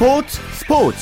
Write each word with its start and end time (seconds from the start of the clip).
스포츠 0.00 0.40
스포츠. 0.54 0.98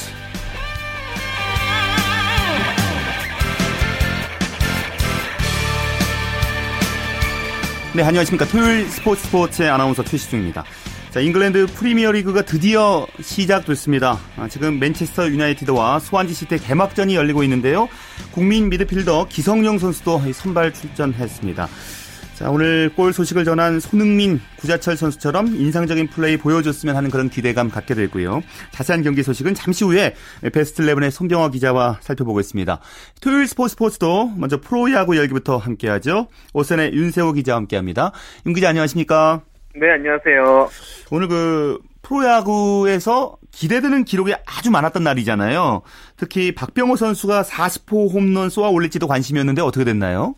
네 7.95 8.03
안녕하십니까. 8.03 8.45
토요일 8.47 8.89
스포츠 8.89 9.23
스포츠의 9.23 9.71
아나운서 9.71 10.03
최시중입니다. 10.03 10.65
자 11.11 11.21
잉글랜드 11.21 11.67
프리미어리그가 11.67 12.43
드디어 12.43 13.07
시작됐습니다. 13.23 14.19
아, 14.37 14.49
지금 14.49 14.81
맨체스터 14.81 15.29
유나이티드와 15.29 16.01
스완지 16.01 16.35
시티 16.35 16.59
개막전이 16.59 17.15
열리고 17.15 17.45
있는데요. 17.45 17.89
국민 18.33 18.69
미드필더 18.69 19.29
기성용 19.29 19.79
선수도 19.79 20.21
선발 20.33 20.75
출전했습니다 20.75 21.69
자, 22.39 22.53
오늘 22.53 22.89
골 22.95 23.13
소식을 23.13 23.45
전한 23.45 23.81
손흥민, 23.81 24.41
구자철 24.61 24.97
선수처럼 24.97 25.49
인상적인 25.57 26.07
플레이 26.07 26.37
보여줬으면 26.37 26.95
하는 26.95 27.11
그런 27.11 27.29
기대감 27.29 27.69
갖게 27.69 27.97
되고요. 27.97 28.43
자세한 28.71 29.03
경기 29.03 29.25
소식은 29.25 29.55
잠시 29.55 29.83
후에 29.83 30.15
베스트 30.53 30.85
11의 30.85 31.11
손병화 31.11 31.51
기자와 31.51 31.99
살펴보겠습니다. 32.01 32.79
토요일 33.21 33.49
스포츠 33.49 33.73
스포츠도 33.73 34.35
먼저 34.37 34.61
프로야구 34.61 35.17
열기부터 35.17 35.57
함께하죠. 35.57 36.29
오선의 36.55 36.93
윤세호 36.93 37.33
기자와 37.33 37.57
함께합니다. 37.57 38.13
윤 38.47 38.55
기자 38.55 38.69
안녕하십니까? 38.69 39.41
네, 39.75 39.91
안녕하세요. 39.91 40.69
오늘 41.11 41.27
그 41.27 41.81
프로야구에서 42.03 43.37
기대되는 43.51 44.05
기록이 44.05 44.35
아주 44.47 44.71
많았던 44.71 45.03
날이잖아요. 45.03 45.83
특히 46.17 46.55
박병호 46.55 46.95
선수가 46.95 47.43
40호 47.43 48.13
홈런 48.13 48.49
쏘아 48.49 48.69
올릴지도 48.69 49.09
관심이었는데 49.09 49.61
어떻게 49.61 49.85
됐나요? 49.85 50.37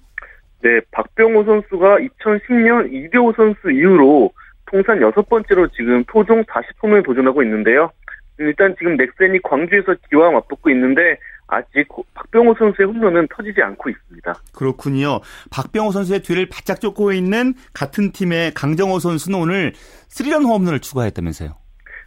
네, 0.63 0.81
박병호 0.91 1.45
선수가 1.45 1.99
2010년 1.99 2.93
이대호 2.93 3.33
선수 3.33 3.71
이후로 3.71 4.31
통산 4.67 5.01
여섯 5.01 5.29
번째로 5.29 5.69
지금 5.69 6.05
토종 6.07 6.45
40홈을 6.45 7.05
도전하고 7.05 7.43
있는데요. 7.43 7.91
일단 8.39 8.75
지금 8.79 8.97
넥센이 8.97 9.41
광주에서 9.43 9.95
기와 10.09 10.31
맞붙고 10.31 10.71
있는데 10.71 11.19
아직 11.47 11.87
박병호 12.15 12.55
선수의 12.59 12.89
홈런은 12.89 13.27
터지지 13.35 13.61
않고 13.61 13.91
있습니다. 13.91 14.35
그렇군요. 14.55 15.21
박병호 15.51 15.91
선수의 15.91 16.21
뒤를 16.21 16.47
바짝 16.51 16.81
쫓고 16.81 17.13
있는 17.13 17.55
같은 17.75 18.13
팀의 18.13 18.53
강정호 18.55 18.99
선수는 18.99 19.39
오늘 19.39 19.73
3런 20.09 20.47
홈런을 20.47 20.81
추가했다면서요. 20.81 21.51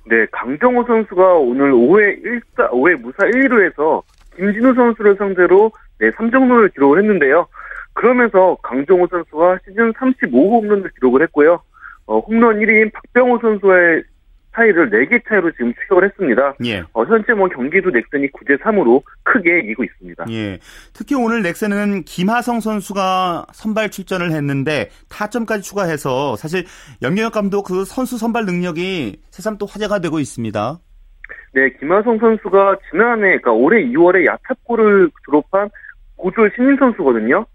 네, 0.09 0.25
강정호 0.31 0.85
선수가 0.85 1.33
오늘 1.35 1.71
5회 1.71 2.23
1사 2.23 2.71
5회 2.71 2.95
무사 3.01 3.23
1루에서 3.23 4.01
김진우 4.35 4.73
선수를 4.73 5.15
상대로 5.17 5.71
네, 5.99 6.09
3점론을 6.11 6.73
기록을 6.73 6.99
했는데요. 6.99 7.47
그러면서 7.93 8.57
강정호 8.63 9.07
선수가 9.07 9.59
시즌 9.65 9.93
35호 9.93 10.33
홈런을 10.33 10.91
기록을 10.95 11.21
했고요. 11.23 11.61
어, 12.05 12.19
홈런 12.19 12.59
1위인 12.59 12.91
박병호 12.91 13.39
선수의 13.39 14.03
차이를 14.55 14.89
4개 14.89 15.21
차이로 15.27 15.51
지금 15.51 15.73
추격을 15.73 16.05
했습니다. 16.05 16.53
예. 16.65 16.83
어, 16.93 17.03
현재 17.05 17.33
뭐 17.33 17.47
경기도 17.49 17.89
넥센이 17.89 18.27
9대 18.29 18.59
3으로 18.61 19.01
크게 19.23 19.59
이기고 19.59 19.83
있습니다. 19.83 20.25
예. 20.29 20.59
특히 20.93 21.15
오늘 21.15 21.41
넥센은 21.41 22.03
김하성 22.03 22.59
선수가 22.59 23.47
선발 23.51 23.89
출전을 23.89 24.31
했는데 24.31 24.89
타점까지 25.09 25.63
추가해서 25.63 26.35
사실 26.35 26.65
염경엽 27.01 27.33
감독 27.33 27.63
그 27.63 27.83
선수 27.85 28.17
선발 28.17 28.45
능력이 28.45 29.21
새삼 29.31 29.57
또 29.57 29.65
화제가 29.65 29.99
되고 29.99 30.19
있습니다. 30.19 30.79
네, 31.55 31.69
김하성 31.79 32.19
선수가 32.19 32.77
지난해 32.89 33.21
그러니까 33.21 33.51
올해 33.51 33.83
2월에 33.83 34.25
야탑골을 34.25 35.09
졸업한 35.25 35.69
고졸 36.15 36.51
신인 36.55 36.75
선수거든요. 36.77 37.45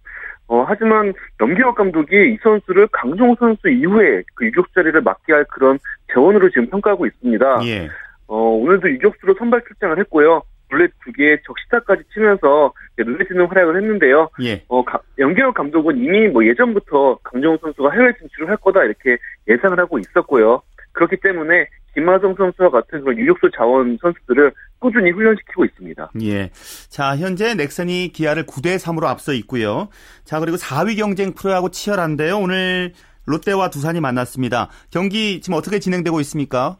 어, 0.49 0.65
하지만 0.67 1.13
염기혁 1.41 1.75
감독이 1.77 2.17
이 2.33 2.39
선수를 2.43 2.89
강정호 2.89 3.37
선수 3.39 3.69
이후에 3.69 4.23
그 4.35 4.47
유격 4.47 4.73
자리를 4.75 5.01
맡게 5.03 5.33
할 5.33 5.45
그런 5.45 5.79
재원으로 6.13 6.49
지금 6.49 6.69
평가하고 6.69 7.07
있습니다. 7.07 7.61
예. 7.67 7.89
어, 8.27 8.37
오늘도 8.37 8.91
유격수로 8.91 9.35
선발 9.39 9.63
출장을 9.69 9.99
했고요. 9.99 10.43
블랙 10.71 10.93
두 11.05 11.13
개의 11.13 11.39
적시타까지 11.47 12.03
치면서 12.13 12.73
눈에 12.99 13.25
띄는 13.25 13.47
활약을 13.47 13.77
했는데요. 13.77 14.31
예. 14.43 14.63
어, 14.69 14.83
연기혁 15.19 15.55
감독은 15.55 15.97
이미 15.99 16.29
뭐 16.29 16.45
예전부터 16.45 17.19
강정호 17.23 17.59
선수가 17.59 17.91
해외 17.91 18.13
진출을 18.19 18.49
할 18.49 18.57
거다 18.57 18.85
이렇게 18.85 19.19
예상을 19.49 19.79
하고 19.79 19.99
있었고요. 19.99 20.63
그렇기 20.93 21.17
때문에 21.19 21.67
김하성 21.99 22.37
선수와 22.37 22.71
같은 22.71 23.01
그런 23.01 23.19
유격수 23.19 23.51
자원 23.57 23.99
선수들을 24.01 24.53
꾸준히 24.79 25.11
훈련시키고 25.11 25.65
있습니다. 25.65 26.13
예. 26.23 26.51
자, 26.89 27.17
현재 27.17 27.55
넥센이 27.55 28.13
기아를 28.13 28.45
9대 28.45 28.77
3으로 28.77 29.07
앞서 29.07 29.33
있고요. 29.33 29.89
자, 30.25 30.39
그리고 30.39 30.57
4위 30.57 30.97
경쟁 30.97 31.35
프로하고 31.35 31.71
치열한데요. 31.71 32.39
오늘 32.39 32.93
롯데와 33.27 33.71
두산이 33.71 34.01
만났습니다. 34.01 34.69
경기 34.93 35.41
지금 35.41 35.59
어떻게 35.59 35.81
진행되고 35.81 36.21
있습니까? 36.21 36.77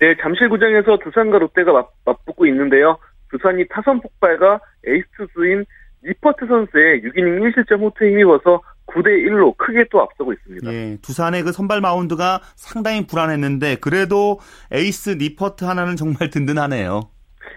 네, 0.00 0.14
잠실구장에서 0.20 0.98
두산과 0.98 1.38
롯데가 1.38 1.72
맞, 1.72 1.88
맞붙고 2.04 2.44
있는데요. 2.46 2.98
두산이 3.30 3.66
타선 3.68 4.02
폭발과 4.02 4.60
에이스 4.86 5.06
투수인 5.16 5.64
니퍼트 6.02 6.46
선수의 6.46 7.00
6이닝 7.02 7.40
1실점 7.40 7.80
호투에 7.80 8.10
힘입어서 8.10 8.60
9대 8.86 9.06
1로 9.26 9.56
크게 9.56 9.86
또 9.90 10.02
앞서고 10.02 10.32
있습니다. 10.32 10.72
예, 10.72 10.98
두산의 11.02 11.42
그 11.42 11.52
선발 11.52 11.80
마운드가 11.80 12.40
상당히 12.56 13.06
불안했는데 13.06 13.76
그래도 13.76 14.38
에이스 14.70 15.10
니퍼트 15.10 15.64
하나는 15.64 15.96
정말 15.96 16.30
든든하네요. 16.30 17.08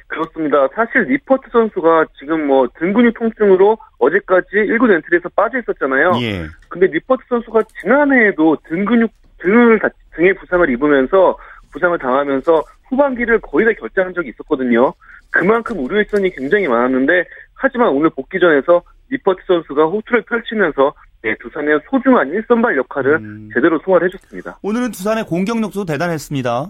그렇습니다. 0.07 0.67
사실 0.75 1.01
니퍼트 1.03 1.49
선수가 1.51 2.05
지금 2.19 2.47
뭐 2.47 2.67
등근육 2.79 3.17
통증으로 3.17 3.77
어제까지 3.97 4.47
1군 4.53 4.93
엔트리에서 4.93 5.29
빠져 5.35 5.59
있었잖아요. 5.59 6.13
예. 6.21 6.45
근데 6.69 6.87
니퍼트 6.87 7.23
선수가 7.27 7.63
지난해에도 7.81 8.57
등근육 8.67 9.11
등을 9.39 9.79
등에 10.15 10.33
부상을 10.33 10.69
입으면서 10.69 11.37
부상을 11.71 11.97
당하면서 11.97 12.63
후반기를 12.89 13.39
거의 13.41 13.65
다 13.65 13.73
결장한 13.73 14.13
적이 14.13 14.29
있었거든요. 14.29 14.93
그만큼 15.31 15.79
우려의 15.83 16.05
시선이 16.09 16.29
굉장히 16.31 16.67
많았는데 16.67 17.25
하지만 17.55 17.89
오늘 17.89 18.09
복귀전에서 18.11 18.83
니퍼트 19.09 19.41
선수가 19.45 19.85
호투를 19.85 20.23
펼치면서 20.23 20.93
네, 21.25 21.35
두산의 21.41 21.79
소중한 21.89 22.29
1선발 22.29 22.77
역할을 22.77 23.15
음. 23.15 23.49
제대로 23.51 23.79
소화를 23.79 24.09
해줬습니다. 24.09 24.59
오늘은 24.61 24.91
두산의 24.91 25.23
공격력도 25.23 25.85
대단했습니다. 25.85 26.69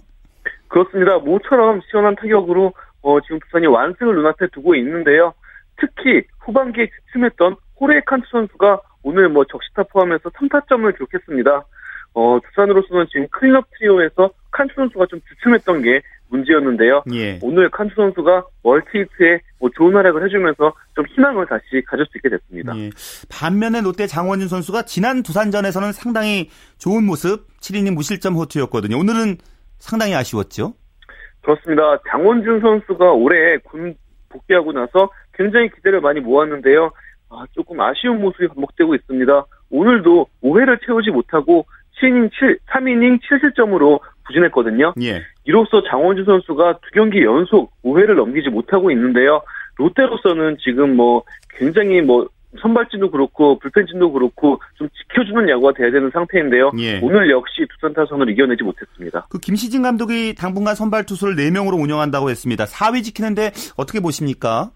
그렇습니다. 0.69 1.17
모처럼 1.17 1.81
시원한 1.91 2.15
타격으로 2.15 2.71
어, 3.01 3.19
지금 3.19 3.39
두산이 3.41 3.67
완승을 3.67 4.15
눈앞에 4.15 4.47
두고 4.53 4.75
있는데요. 4.75 5.33
특히 5.75 6.25
후반기에 6.39 6.87
주춤했던 6.87 7.57
호레 7.81 7.99
칸트 8.05 8.25
선수가 8.31 8.79
오늘 9.03 9.27
뭐 9.27 9.43
적시타 9.43 9.83
포함해서 9.91 10.29
3타점을 10.29 10.89
기록했습니다. 10.93 11.65
어, 12.13 12.39
두산으로서는 12.45 13.07
지금 13.11 13.27
클럽 13.31 13.65
트리오에서 13.77 14.29
칸트 14.51 14.73
선수가 14.73 15.07
좀 15.07 15.19
주춤했던 15.27 15.81
게 15.81 16.01
문제였는데요. 16.29 17.03
예. 17.13 17.39
오늘 17.41 17.69
칸트 17.69 17.93
선수가 17.95 18.45
멀티히트에 18.63 19.39
뭐 19.59 19.69
좋은 19.75 19.93
활약을 19.93 20.23
해주면서 20.25 20.73
좀 20.95 21.05
희망을 21.07 21.45
다시 21.47 21.81
가질 21.85 22.05
수 22.07 22.17
있게 22.17 22.29
됐습니다. 22.29 22.77
예. 22.77 22.89
반면에 23.29 23.81
롯데 23.81 24.07
장원준 24.07 24.47
선수가 24.47 24.83
지난 24.83 25.23
두산전에서는 25.23 25.91
상당히 25.91 26.49
좋은 26.77 27.05
모습, 27.05 27.47
7이닝 27.59 27.93
무실점 27.93 28.35
호투였거든요. 28.35 28.97
오늘은 28.97 29.37
상당히 29.77 30.15
아쉬웠죠. 30.15 30.73
그렇습니다. 31.41 31.99
장원준 32.09 32.61
선수가 32.61 33.11
올해 33.11 33.57
군 33.59 33.95
복귀하고 34.29 34.71
나서 34.71 35.09
굉장히 35.33 35.69
기대를 35.69 36.01
많이 36.01 36.19
모았는데요. 36.19 36.91
아, 37.29 37.45
조금 37.51 37.79
아쉬운 37.81 38.21
모습이 38.21 38.47
반복되고 38.47 38.95
있습니다. 38.95 39.45
오늘도 39.69 40.27
5회를 40.43 40.79
채우지 40.85 41.11
못하고 41.11 41.65
7이닝 42.01 42.31
7, 42.37 42.59
3이닝 42.67 43.19
7실점으로 43.21 43.99
부진했거든요. 44.25 44.93
예. 45.01 45.21
이로써 45.45 45.83
장원준 45.83 46.25
선수가 46.25 46.79
두 46.79 46.91
경기 46.93 47.23
연속 47.23 47.71
5회를 47.83 48.15
넘기지 48.15 48.49
못하고 48.49 48.91
있는데요. 48.91 49.41
롯데로서는 49.77 50.57
지금 50.63 50.95
뭐 50.95 51.23
굉장히 51.57 52.01
뭐 52.01 52.27
선발진도 52.61 53.11
그렇고 53.11 53.59
불펜진도 53.59 54.11
그렇고 54.11 54.59
좀 54.75 54.87
지켜주는 54.89 55.49
야구가 55.49 55.73
돼야 55.73 55.91
되는 55.91 56.09
상태인데요. 56.11 56.71
예. 56.79 56.99
오늘 57.01 57.29
역시 57.29 57.65
두산 57.69 57.93
타선을 57.93 58.29
이겨내지 58.29 58.63
못했습니다. 58.63 59.27
그 59.29 59.39
김시진 59.39 59.81
감독이 59.81 60.35
당분간 60.35 60.75
선발 60.75 61.05
투수를 61.05 61.35
4명으로 61.35 61.81
운영한다고 61.81 62.29
했습니다. 62.29 62.65
4위 62.65 63.03
지키는데 63.03 63.51
어떻게 63.77 63.99
보십니까? 63.99 64.71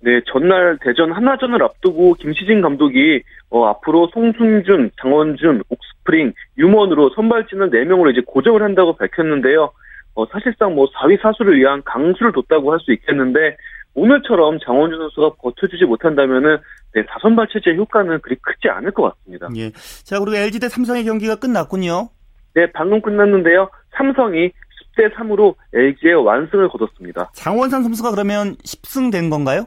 네, 0.00 0.20
전날 0.26 0.78
대전 0.80 1.12
하나전을 1.12 1.62
앞두고 1.62 2.14
김시진 2.14 2.60
감독이 2.60 3.22
어, 3.50 3.66
앞으로 3.66 4.10
송승준, 4.12 4.90
장원준, 5.00 5.62
옥스프링, 5.68 6.32
유먼으로 6.58 7.10
선발진을 7.14 7.70
4명으로 7.70 8.10
이제 8.10 8.20
고정을 8.26 8.62
한다고 8.62 8.96
밝혔는데요. 8.96 9.70
어, 10.14 10.26
사실상 10.26 10.74
뭐 10.74 10.86
4위 10.90 11.20
사수를 11.22 11.58
위한 11.58 11.82
강수를 11.84 12.32
뒀다고 12.32 12.72
할 12.72 12.78
수 12.80 12.92
있겠는데 12.92 13.56
오늘처럼 13.94 14.58
장원준 14.64 14.98
선수가 14.98 15.36
버텨주지 15.42 15.84
못한다면은 15.84 16.58
네, 16.94 17.04
다선 17.06 17.36
발 17.36 17.46
체제의 17.52 17.76
효과는 17.76 18.20
그리 18.20 18.36
크지 18.36 18.68
않을 18.68 18.90
것 18.92 19.02
같습니다. 19.14 19.48
예. 19.56 19.70
자, 20.04 20.18
그리고 20.18 20.36
LG 20.36 20.60
대 20.60 20.68
삼성의 20.68 21.04
경기가 21.04 21.36
끝났군요. 21.36 22.08
네, 22.54 22.70
방금 22.72 23.00
끝났는데요. 23.02 23.70
삼성이 23.96 24.50
10대 24.96 25.14
3으로 25.14 25.54
LG의 25.74 26.14
완승을 26.24 26.68
거뒀습니다. 26.68 27.30
장원선 27.34 27.82
선수가 27.82 28.10
그러면 28.10 28.56
10승 28.64 29.10
된 29.12 29.30
건가요? 29.30 29.64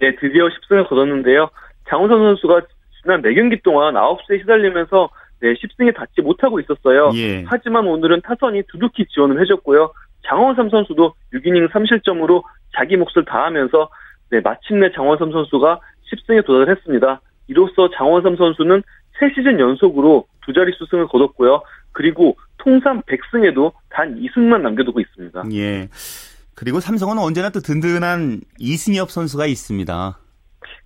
네, 0.00 0.14
드디어 0.20 0.46
10승을 0.48 0.88
거뒀는데요. 0.88 1.48
장원선 1.88 2.18
선수가 2.18 2.62
지난 3.02 3.22
4경기 3.22 3.62
동안 3.62 3.94
9수에 3.94 4.40
시달리면서 4.40 5.08
네, 5.40 5.54
10승에 5.54 5.94
닿지 5.94 6.20
못하고 6.22 6.60
있었어요. 6.60 7.12
예. 7.14 7.44
하지만 7.46 7.86
오늘은 7.86 8.22
타선이 8.22 8.62
두둑히 8.68 9.06
지원을 9.06 9.40
해줬고요. 9.40 9.92
장원삼 10.26 10.70
선수도 10.70 11.14
6이닝 11.32 11.70
3실점으로 11.70 12.42
자기 12.76 12.96
몫을 12.96 13.24
다하면서 13.26 13.88
네, 14.30 14.40
마침내 14.40 14.92
장원삼 14.92 15.32
선수가 15.32 15.80
10승에 16.12 16.44
도달을 16.44 16.70
했습니다. 16.76 17.20
이로써 17.48 17.90
장원삼 17.96 18.36
선수는 18.36 18.82
3시즌 19.20 19.58
연속으로 19.58 20.26
두 20.44 20.52
자릿수 20.52 20.86
승을 20.90 21.08
거뒀고요. 21.08 21.62
그리고 21.92 22.36
통산 22.58 23.02
100승에도 23.02 23.72
단 23.88 24.20
2승만 24.20 24.60
남겨두고 24.60 25.00
있습니다. 25.00 25.44
예. 25.52 25.88
그리고 26.54 26.78
삼성은 26.80 27.18
언제나 27.18 27.48
또 27.50 27.60
든든한 27.60 28.40
이승엽 28.58 29.10
선수가 29.10 29.46
있습니다. 29.46 30.18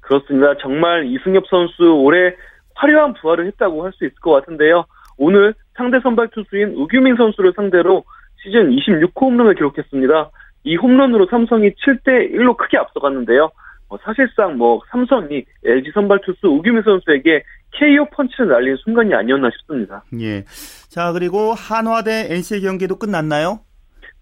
그렇습니다. 0.00 0.56
정말 0.60 1.06
이승엽 1.06 1.44
선수 1.48 1.94
올해 1.94 2.34
화려한 2.74 3.14
부활을 3.14 3.46
했다고 3.46 3.84
할 3.84 3.92
수 3.92 4.04
있을 4.04 4.14
것 4.16 4.32
같은데요. 4.32 4.84
오늘 5.16 5.54
상대 5.76 6.00
선발 6.00 6.28
투수인 6.28 6.74
우규민 6.74 7.16
선수를 7.16 7.52
상대로 7.54 8.04
시즌 8.42 8.70
26호 8.70 9.22
홈런을 9.22 9.54
기록했습니다. 9.54 10.30
이 10.64 10.76
홈런으로 10.76 11.26
삼성이 11.30 11.70
7대 11.70 12.32
1로 12.34 12.56
크게 12.56 12.78
앞서갔는데요. 12.78 13.50
어, 13.88 13.98
사실상 13.98 14.56
뭐 14.56 14.80
삼성이 14.90 15.44
LG 15.64 15.90
선발 15.92 16.20
투수 16.24 16.48
우규민 16.48 16.82
선수에게 16.82 17.44
KO 17.72 18.06
펀치를 18.12 18.48
날린 18.48 18.76
순간이 18.76 19.14
아니었나 19.14 19.50
싶습니다. 19.58 20.02
예. 20.20 20.44
자, 20.88 21.12
그리고 21.12 21.52
한화 21.54 22.02
대 22.02 22.26
NC의 22.30 22.62
경기도 22.62 22.96
끝났나요? 22.98 23.60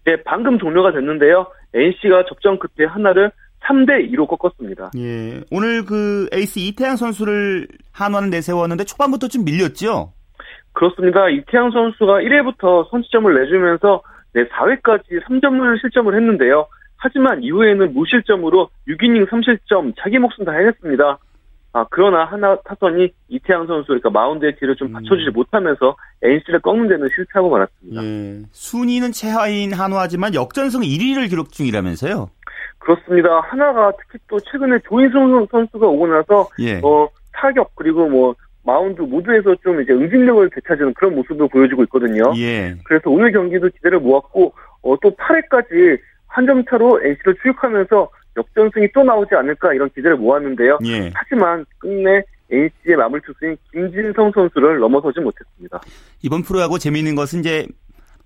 네, 0.05 0.17
방금 0.23 0.59
종료가 0.59 0.91
됐는데요. 0.91 1.47
NC가 1.73 2.25
접전 2.27 2.59
끝에 2.59 2.85
하나를 2.85 3.31
3대 3.65 4.11
2로 4.13 4.27
꺾었습니다. 4.27 4.91
예. 4.97 5.41
오늘 5.51 5.85
그 5.85 6.27
에이스 6.31 6.59
이태양 6.59 6.95
선수를 6.95 7.67
한화는 7.91 8.29
내세웠는데 8.29 8.83
초반부터 8.85 9.27
좀 9.27 9.45
밀렸죠? 9.45 10.13
그렇습니다. 10.73 11.29
이태양 11.29 11.71
선수가 11.71 12.13
1회부터 12.21 12.89
선취점을 12.89 13.33
내주면서 13.33 14.01
네, 14.33 14.45
4회까지 14.45 15.23
3점을 15.25 15.81
실점을 15.81 16.13
했는데요. 16.13 16.67
하지만 16.97 17.43
이후에는 17.43 17.93
무실점으로 17.93 18.69
6이닝 18.87 19.29
3실점 19.29 19.93
자기 19.99 20.17
목숨 20.19 20.45
다 20.45 20.53
해냈습니다. 20.53 21.19
아, 21.75 21.85
그러나 21.89 22.23
하나 22.25 22.55
타선이 22.61 23.09
이태양 23.29 23.65
선수, 23.65 23.87
그러니까 23.87 24.11
마운드의 24.11 24.55
뒤를 24.57 24.75
좀 24.75 24.91
받쳐주지 24.91 25.31
음. 25.31 25.33
못하면서 25.33 25.95
NC를 26.21 26.59
꺾는 26.61 26.87
데는 26.87 27.09
실패하고 27.15 27.49
말았습니다. 27.49 28.03
예. 28.03 28.41
순위는 28.51 29.11
최하인 29.11 29.73
한화지만 29.73 30.35
역전승 30.35 30.81
1위를 30.81 31.29
기록 31.29 31.51
중이라면서요? 31.51 32.29
그렇습니다. 32.83 33.39
하나가 33.41 33.91
특히 33.99 34.19
또 34.27 34.39
최근에 34.39 34.79
조인성 34.87 35.47
선수가 35.49 35.87
오고 35.87 36.07
나서 36.07 36.47
예. 36.59 36.79
어, 36.83 37.07
타격 37.31 37.71
그리고 37.75 38.07
뭐 38.09 38.35
마운드 38.65 39.01
모두에서 39.01 39.55
좀 39.63 39.81
이제 39.81 39.93
응징력을 39.93 40.49
되찾는 40.49 40.93
그런 40.93 41.15
모습을 41.15 41.47
보여주고 41.49 41.83
있거든요. 41.83 42.23
예. 42.37 42.75
그래서 42.85 43.09
오늘 43.09 43.31
경기도 43.31 43.69
기대를 43.69 43.99
모았고 43.99 44.53
어, 44.83 44.95
또 45.01 45.11
8회까지 45.15 45.99
한 46.27 46.45
점 46.47 46.63
차로 46.65 46.99
NC를 47.03 47.35
추격하면서 47.35 48.09
역전승이 48.35 48.87
또 48.93 49.03
나오지 49.03 49.35
않을까 49.35 49.73
이런 49.73 49.89
기대를 49.89 50.17
모았는데요. 50.17 50.79
예. 50.85 51.11
하지만 51.13 51.63
끝내 51.77 52.23
NC의 52.49 52.97
마무리 52.97 53.21
투수인 53.21 53.55
김진성 53.71 54.31
선수를 54.33 54.79
넘어서지 54.79 55.19
못했습니다. 55.19 55.79
이번 56.23 56.41
프로야구 56.41 56.79
재미있는 56.79 57.15
것은 57.15 57.39
이제 57.41 57.67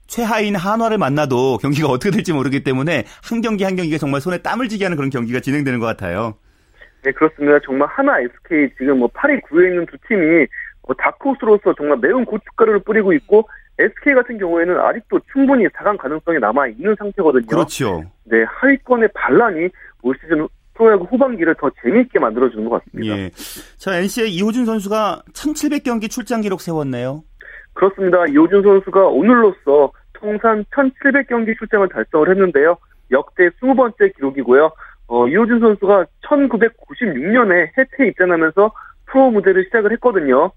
최하인 0.08 0.56
한화를 0.56 0.98
만나도 0.98 1.58
경기가 1.58 1.88
어떻게 1.88 2.12
될지 2.12 2.34
모르기 2.34 2.64
때문에 2.64 3.04
한 3.24 3.42
경기 3.42 3.64
한 3.64 3.76
경기가 3.76 3.98
정말 3.98 4.22
손에 4.22 4.40
땀을 4.40 4.70
쥐게 4.70 4.86
하는 4.86 4.98
그런 4.98 5.10
경기가 5.10 5.40
진행되는 5.40 5.80
것 5.80 5.86
같아요. 5.86 6.36
네, 7.04 7.12
그렇습니다. 7.12 7.60
정말 7.64 7.88
하나 7.90 8.20
SK 8.20 8.70
지금 8.78 9.00
뭐 9.00 9.08
8위, 9.10 9.42
9위에 9.44 9.70
있는 9.70 9.86
두 9.86 9.98
팀이 10.08 10.48
뭐 10.88 10.96
다크호스로서 10.98 11.76
정말 11.78 11.98
매운 12.02 12.26
고춧가루를 12.26 12.80
뿌리고 12.80 13.14
있고 13.14 13.48
SK 13.80 14.16
같은 14.16 14.38
경우에는 14.40 14.80
아직도 14.80 15.20
충분히 15.32 15.68
4강 15.68 15.98
가능성이 15.98 16.40
남아 16.40 16.68
있는 16.68 16.96
상태거든요. 16.98 17.46
그렇죠. 17.46 18.04
네, 18.24 18.44
하위권의 18.44 19.10
반란이 19.14 19.70
올 20.02 20.16
시즌 20.22 20.48
프로야구 20.74 21.06
후반기를 21.06 21.56
더 21.60 21.70
재미있게 21.82 22.20
만들어주는 22.20 22.68
것 22.70 22.84
같습니다. 22.84 23.18
예. 23.18 23.32
자, 23.78 23.98
NC의 23.98 24.34
이호준 24.34 24.66
선수가 24.66 25.24
1700경기 25.34 26.10
출장 26.10 26.42
기록 26.42 26.62
세웠네요. 26.62 27.24
그렇습니다. 27.78 28.26
이호준 28.26 28.64
선수가 28.64 29.08
오늘로써 29.08 29.92
통산 30.14 30.66
1700경기 30.72 31.56
출장을 31.58 31.88
달성을 31.90 32.28
했는데요. 32.30 32.78
역대 33.12 33.50
20번째 33.50 34.16
기록이고요. 34.16 34.72
어, 35.08 35.28
이호준 35.28 35.60
선수가 35.60 36.06
1996년에 36.26 37.68
해태에 37.78 38.08
입단하면서 38.08 38.72
프로 39.06 39.30
무대를 39.30 39.66
시작을 39.66 39.92
했거든요. 39.94 40.52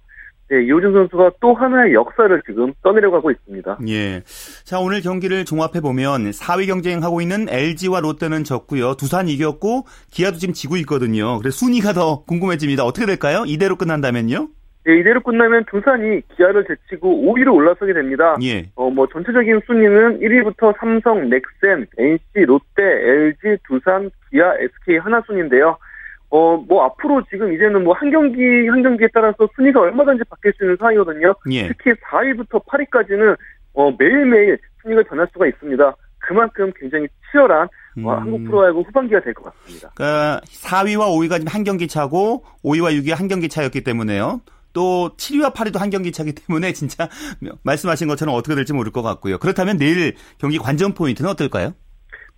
네, 0.49 0.65
이호준 0.65 0.95
선수가 0.95 1.33
또 1.41 1.55
하나의 1.55 1.93
역사를 1.93 2.43
지금 2.45 2.73
써내려가고 2.83 3.31
있습니다. 3.31 3.79
예. 3.89 4.23
자, 4.65 4.81
오늘 4.81 5.03
경기를 5.03 5.45
종합해 5.45 5.81
보면 5.81 6.31
4위 6.31 6.67
경쟁하고 6.67 7.21
있는 7.21 7.49
LG와 7.49 8.01
롯데는 8.01 8.43
졌고요. 8.45 8.95
두산 8.95 9.29
이겼고 9.29 9.85
기아도 10.11 10.39
지금 10.39 10.55
지고 10.55 10.77
있거든요. 10.79 11.39
그래서 11.39 11.59
순위가 11.59 11.93
더 11.93 12.25
궁금해집니다. 12.25 12.85
어떻게 12.85 13.07
될까요? 13.07 13.45
이대로 13.47 13.77
끝난다면요? 13.77 14.49
네, 14.91 14.99
이대로 14.99 15.21
끝나면 15.21 15.65
두산이 15.71 16.21
기아를 16.37 16.65
제치고 16.67 17.09
5위로 17.33 17.55
올라서게 17.55 17.93
됩니다. 17.93 18.37
예. 18.43 18.67
어, 18.75 18.91
뭐 18.91 19.07
전체적인 19.07 19.61
순위는 19.67 20.19
1위부터 20.19 20.75
삼성, 20.79 21.29
넥센, 21.31 21.87
NC, 21.97 22.45
롯데, 22.47 22.83
LG, 22.83 23.59
두산, 23.69 24.11
기아, 24.31 24.53
SK 24.59 24.99
한화 24.99 25.23
순인데요. 25.27 25.77
어, 26.31 26.57
뭐 26.57 26.85
앞으로 26.85 27.23
지금 27.31 27.53
이제는 27.53 27.85
뭐 27.85 27.95
한 27.95 28.11
경기 28.11 28.41
한 28.69 28.83
경기에 28.83 29.09
따라서 29.15 29.49
순위가 29.55 29.81
얼마든지 29.81 30.25
바뀔 30.29 30.53
수 30.57 30.65
있는 30.65 30.77
상황이거든요. 30.77 31.35
예. 31.53 31.69
특히 31.69 31.93
4위부터 31.93 32.65
8위까지는 32.67 33.37
어, 33.75 33.93
매일매일 33.99 34.59
순위가 34.83 35.03
변할 35.09 35.29
수가 35.33 35.47
있습니다. 35.47 35.95
그만큼 36.19 36.73
굉장히 36.79 37.07
치열한 37.31 37.63
어, 37.63 37.69
음. 37.99 38.07
어, 38.07 38.15
한국 38.15 38.45
프로야구 38.45 38.81
후반기가 38.81 39.21
될 39.21 39.35
것 39.35 39.45
같습니다. 39.53 39.91
그러니까 39.95 40.41
4위와 40.47 41.09
5위가 41.17 41.39
지금 41.39 41.47
한 41.49 41.65
경기 41.65 41.87
차고 41.89 42.45
5위와 42.65 42.93
6위 43.01 43.15
한 43.15 43.29
경기 43.29 43.49
차였기 43.49 43.83
때문에요. 43.83 44.41
또 44.73 45.11
7위와 45.17 45.53
8위도 45.55 45.79
한 45.79 45.91
경기 45.91 46.13
차기 46.13 46.33
때문에 46.35 46.73
진짜 46.73 47.09
말씀하신 47.63 48.09
것처럼 48.09 48.35
어떻게 48.35 48.55
될지 48.55 48.73
모를 48.73 48.93
것 48.93 49.03
같고요. 49.03 49.39
그렇다면 49.39 49.77
내일 49.77 50.15
경기 50.39 50.59
관전 50.59 50.95
포인트는 50.95 51.31
어떨까요? 51.31 51.75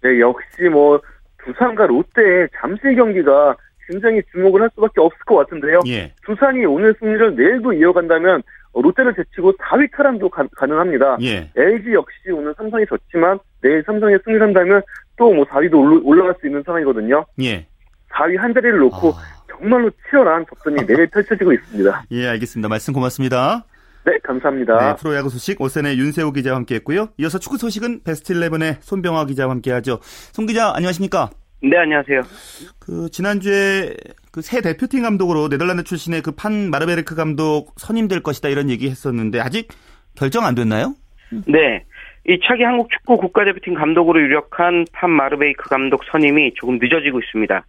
네, 0.03 0.21
역시 0.21 0.62
뭐 0.71 1.01
두산과 1.45 1.87
롯데의 1.87 2.49
잠시 2.61 2.83
경기가 2.97 3.57
굉장히 3.89 4.23
주목을 4.33 4.62
할 4.62 4.71
수밖에 4.75 5.01
없을 5.01 5.19
것 5.27 5.37
같은데요. 5.37 5.81
예. 5.89 6.12
두산이 6.25 6.65
오늘 6.67 6.95
승리를 6.99 7.37
내일도 7.37 7.73
이어간다면 7.73 8.43
롯데를 8.75 9.15
제치고 9.15 9.53
4위 9.53 9.91
탈환도 9.93 10.31
가, 10.31 10.47
능합니다 10.67 11.19
예. 11.23 11.51
LG 11.57 11.93
역시 11.93 12.31
오늘 12.33 12.55
삼성이 12.57 12.87
졌지만 12.87 13.39
내일 13.61 13.83
삼성이 13.85 14.17
승리를 14.25 14.45
한다면 14.47 14.83
또 15.17 15.35
뭐 15.35 15.45
4위도 15.45 16.05
올라갈 16.05 16.35
수 16.41 16.47
있는 16.47 16.62
상황이거든요. 16.65 17.25
예. 17.43 17.67
4위 18.12 18.37
한 18.39 18.53
자리를 18.55 18.79
놓고 18.79 19.11
아... 19.11 19.42
정말로 19.59 19.90
치열한 20.11 20.47
접전이 20.49 20.87
내일 20.87 21.09
펼쳐지고 21.09 21.52
있습니다. 21.52 22.04
예, 22.12 22.26
알겠습니다. 22.28 22.68
말씀 22.68 22.92
고맙습니다. 22.94 23.64
네, 24.04 24.18
감사합니다. 24.25 24.78
네, 24.78 24.97
프로야구 25.00 25.28
소식 25.28 25.61
오센의 25.61 25.97
윤세호 25.99 26.32
기자와 26.32 26.56
함께했고요. 26.56 27.11
이어서 27.18 27.38
축구 27.38 27.56
소식은 27.59 28.02
베스트 28.02 28.35
11의 28.35 28.78
손병화 28.80 29.26
기자와 29.26 29.50
함께하죠. 29.52 30.00
손 30.02 30.47
기자 30.47 30.73
안녕하십니까? 30.75 31.30
네, 31.62 31.76
안녕하세요. 31.78 32.23
그 32.80 33.09
지난주에 33.12 33.94
그 34.32 34.40
새 34.42 34.61
대표팀 34.62 35.02
감독으로 35.02 35.49
네덜란드 35.49 35.85
출신의 35.85 36.23
그 36.23 36.32
판 36.32 36.71
마르베르크 36.71 37.14
감독 37.14 37.75
선임될 37.76 38.23
것이다 38.23 38.49
이런 38.49 38.71
얘기 38.71 38.88
했었는데 38.90 39.38
아직 39.40 39.68
결정 40.16 40.44
안 40.47 40.54
됐나요? 40.56 40.94
네. 41.47 41.85
이 42.29 42.38
차기 42.45 42.62
한국 42.62 42.88
축구 42.91 43.17
국가대표팀 43.17 43.75
감독으로 43.75 44.21
유력한 44.21 44.85
판 44.93 45.11
마르베이크 45.11 45.69
감독 45.69 46.05
선임이 46.05 46.55
조금 46.55 46.79
늦어지고 46.81 47.19
있습니다. 47.19 47.64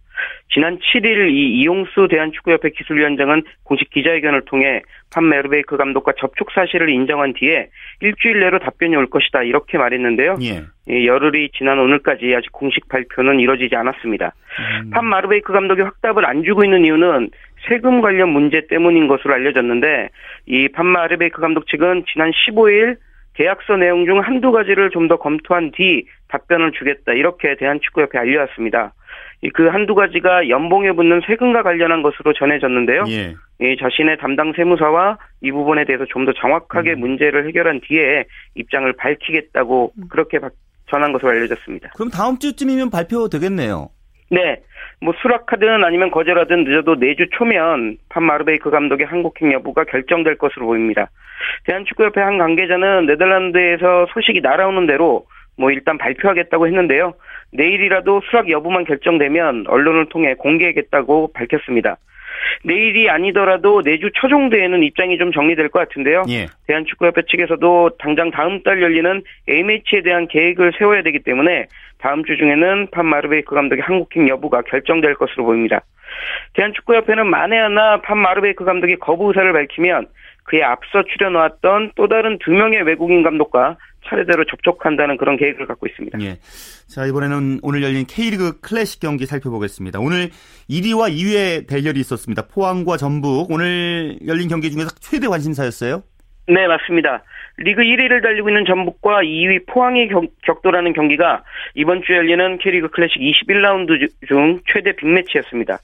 지난 0.52 0.78
7일 0.78 1.30
이 1.32 1.60
이용수 1.60 2.06
대한축구협회 2.08 2.70
기술위원장은 2.70 3.42
공식 3.64 3.90
기자회견을 3.90 4.42
통해 4.44 4.82
판 5.12 5.24
마르베이크 5.24 5.76
감독과 5.76 6.12
접촉 6.18 6.52
사실을 6.52 6.88
인정한 6.88 7.32
뒤에 7.34 7.68
일주일 8.00 8.38
내로 8.40 8.60
답변이 8.60 8.94
올 8.94 9.06
것이다 9.06 9.42
이렇게 9.42 9.76
말했는데요. 9.76 10.36
예. 10.42 10.64
열흘이 11.06 11.50
지난 11.56 11.80
오늘까지 11.80 12.32
아직 12.36 12.52
공식 12.52 12.88
발표는 12.88 13.40
이뤄지지 13.40 13.74
않았습니다. 13.74 14.34
음. 14.84 14.90
판 14.90 15.04
마르베이크 15.06 15.52
감독이 15.52 15.82
확답을 15.82 16.24
안 16.26 16.44
주고 16.44 16.62
있는 16.62 16.84
이유는 16.84 17.30
세금 17.68 18.00
관련 18.02 18.28
문제 18.28 18.66
때문인 18.68 19.08
것으로 19.08 19.34
알려졌는데 19.34 20.10
이 20.46 20.68
판 20.68 20.86
마르베이크 20.86 21.40
감독 21.40 21.66
측은 21.66 22.04
지난 22.12 22.30
15일 22.30 22.98
계약서 23.34 23.76
내용 23.76 24.04
중 24.06 24.20
한두 24.20 24.52
가지를 24.52 24.90
좀 24.90 25.08
더 25.08 25.16
검토한 25.16 25.72
뒤 25.72 26.06
답변을 26.28 26.72
주겠다. 26.72 27.12
이렇게 27.12 27.56
대한축구협회 27.56 28.18
알려왔습니다. 28.18 28.94
그 29.52 29.66
한두 29.66 29.94
가지가 29.94 30.48
연봉에 30.48 30.92
붙는 30.92 31.20
세금과 31.26 31.62
관련한 31.62 32.02
것으로 32.02 32.32
전해졌는데요. 32.32 33.04
예. 33.08 33.34
이 33.60 33.76
자신의 33.78 34.16
담당 34.18 34.52
세무사와 34.56 35.18
이 35.42 35.52
부분에 35.52 35.84
대해서 35.84 36.04
좀 36.06 36.24
더 36.24 36.32
정확하게 36.32 36.94
음. 36.94 37.00
문제를 37.00 37.46
해결한 37.46 37.80
뒤에 37.86 38.24
입장을 38.54 38.90
밝히겠다고 38.94 39.92
음. 39.98 40.04
그렇게 40.08 40.38
전한 40.90 41.12
것으로 41.12 41.30
알려졌습니다. 41.32 41.90
그럼 41.94 42.08
다음 42.10 42.38
주쯤이면 42.38 42.88
발표되겠네요. 42.90 43.90
네. 44.34 44.60
뭐 45.00 45.12
수락하든 45.20 45.84
아니면 45.84 46.10
거절하든 46.10 46.64
늦어도 46.64 46.96
내주 46.96 47.26
초면 47.30 47.98
판 48.08 48.22
마르베이크 48.22 48.70
감독의 48.70 49.06
한국행 49.06 49.52
여부가 49.52 49.84
결정될 49.84 50.38
것으로 50.38 50.66
보입니다. 50.66 51.10
대한축구협회 51.64 52.20
한 52.20 52.38
관계자는 52.38 53.06
네덜란드에서 53.06 54.06
소식이 54.12 54.40
날아오는 54.40 54.86
대로 54.86 55.26
뭐 55.56 55.70
일단 55.70 55.98
발표하겠다고 55.98 56.66
했는데요. 56.66 57.14
내일이라도 57.52 58.22
수락 58.28 58.50
여부만 58.50 58.84
결정되면 58.84 59.66
언론을 59.68 60.06
통해 60.08 60.34
공개하겠다고 60.34 61.32
밝혔습니다. 61.32 61.98
내일이 62.64 63.08
아니더라도 63.08 63.82
내주 63.82 64.10
초중대에는 64.14 64.82
입장이 64.82 65.18
좀 65.18 65.32
정리될 65.32 65.68
것 65.68 65.78
같은데요. 65.80 66.24
예. 66.28 66.46
대한축구협회 66.66 67.22
측에서도 67.30 67.90
당장 67.98 68.30
다음 68.30 68.62
달 68.62 68.82
열리는 68.82 69.22
A매치에 69.48 70.02
대한 70.02 70.26
계획을 70.28 70.72
세워야 70.78 71.02
되기 71.02 71.20
때문에 71.20 71.66
다음 72.04 72.22
주 72.22 72.36
중에는 72.36 72.88
판 72.90 73.06
마르베이크 73.06 73.54
감독의 73.54 73.82
한국행 73.82 74.28
여부가 74.28 74.60
결정될 74.60 75.14
것으로 75.14 75.46
보입니다. 75.46 75.80
대한축구협회는 76.52 77.26
만에 77.26 77.56
하나 77.56 78.02
판 78.02 78.18
마르베이크 78.18 78.62
감독이 78.62 78.96
거부 78.96 79.28
의사를 79.28 79.50
밝히면 79.50 80.08
그에 80.44 80.62
앞서 80.62 81.02
출연해왔던 81.02 81.92
또 81.96 82.06
다른 82.06 82.38
두 82.44 82.50
명의 82.50 82.82
외국인 82.82 83.22
감독과 83.22 83.78
차례대로 84.06 84.44
접촉한다는 84.44 85.16
그런 85.16 85.38
계획을 85.38 85.66
갖고 85.66 85.86
있습니다. 85.86 86.18
예. 86.20 86.36
자, 86.88 87.06
이번에는 87.06 87.60
오늘 87.62 87.82
열린 87.82 88.04
K리그 88.04 88.60
클래식 88.60 89.00
경기 89.00 89.24
살펴보겠습니다. 89.24 89.98
오늘 89.98 90.28
1위와 90.68 91.10
2위의 91.10 91.66
대결이 91.66 91.98
있었습니다. 92.00 92.48
포항과 92.48 92.98
전북. 92.98 93.50
오늘 93.50 94.18
열린 94.26 94.48
경기 94.48 94.70
중에서 94.70 94.90
최대 95.00 95.26
관심사였어요? 95.26 96.02
네, 96.46 96.66
맞습니다. 96.66 97.22
리그 97.56 97.82
1위를 97.82 98.22
달리고 98.22 98.48
있는 98.48 98.64
전북과 98.66 99.22
2위 99.22 99.66
포항이 99.66 100.08
격돌하는 100.42 100.92
경기가 100.92 101.42
이번 101.74 102.02
주에 102.02 102.16
열리는 102.16 102.58
K리그 102.58 102.88
클래식 102.88 103.20
21라운드 103.20 104.10
중 104.26 104.58
최대 104.66 104.92
빅매치였습니다. 104.92 105.78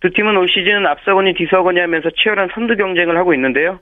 두 0.00 0.10
팀은 0.10 0.36
올 0.36 0.48
시즌 0.48 0.86
앞서거니 0.86 1.34
뒤서거니 1.34 1.78
하면서 1.78 2.08
치열한 2.10 2.48
선두 2.54 2.76
경쟁을 2.76 3.16
하고 3.18 3.34
있는데요. 3.34 3.78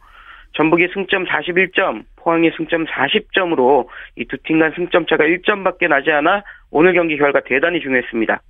전북의 0.54 0.88
승점 0.92 1.26
41점, 1.26 2.02
포항의 2.16 2.52
승점 2.56 2.86
40점으로 2.86 3.86
이 4.16 4.24
두 4.24 4.36
팀 4.42 4.58
간 4.58 4.72
승점 4.74 5.06
차가 5.06 5.24
1점밖에 5.24 5.88
나지 5.88 6.10
않아 6.10 6.42
오늘 6.72 6.92
경기 6.94 7.16
결과 7.16 7.40
대단히 7.40 7.80
중요했습니다. 7.80 8.40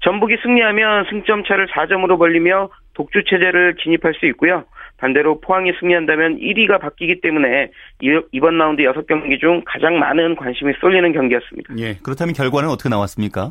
전북이 0.00 0.36
승리하면 0.42 1.06
승점 1.08 1.44
차를 1.44 1.66
4점으로 1.68 2.18
벌리며 2.18 2.68
독주 2.94 3.24
체제를 3.24 3.76
진입할 3.82 4.14
수 4.14 4.26
있고요. 4.26 4.64
반대로 4.98 5.40
포항이 5.40 5.72
승리한다면 5.80 6.38
1위가 6.38 6.80
바뀌기 6.80 7.20
때문에 7.20 7.70
이번 8.32 8.56
라운드 8.56 8.82
6경기 8.82 9.40
중 9.40 9.62
가장 9.66 9.98
많은 9.98 10.36
관심이 10.36 10.72
쏠리는 10.80 11.12
경기였습니다. 11.12 11.74
예, 11.78 11.94
그렇다면 12.02 12.34
결과는 12.34 12.68
어떻게 12.70 12.88
나왔습니까? 12.88 13.50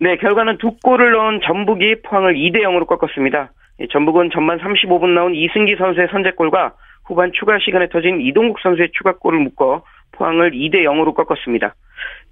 네, 0.00 0.16
결과는 0.16 0.58
두 0.58 0.76
골을 0.82 1.12
넣은 1.12 1.40
전북이 1.44 2.02
포항을 2.02 2.34
2대 2.34 2.62
0으로 2.62 2.86
꺾었습니다. 2.86 3.52
전북은 3.90 4.30
전반 4.32 4.58
35분 4.58 5.10
나온 5.10 5.34
이승기 5.34 5.76
선수의 5.76 6.08
선제골과 6.10 6.74
후반 7.04 7.32
추가 7.32 7.58
시간에 7.58 7.88
터진 7.88 8.20
이동국 8.20 8.58
선수의 8.60 8.88
추가골을 8.96 9.38
묶어 9.40 9.84
포항을 10.12 10.52
2대 10.52 10.82
0으로 10.84 11.14
꺾었습니다. 11.14 11.74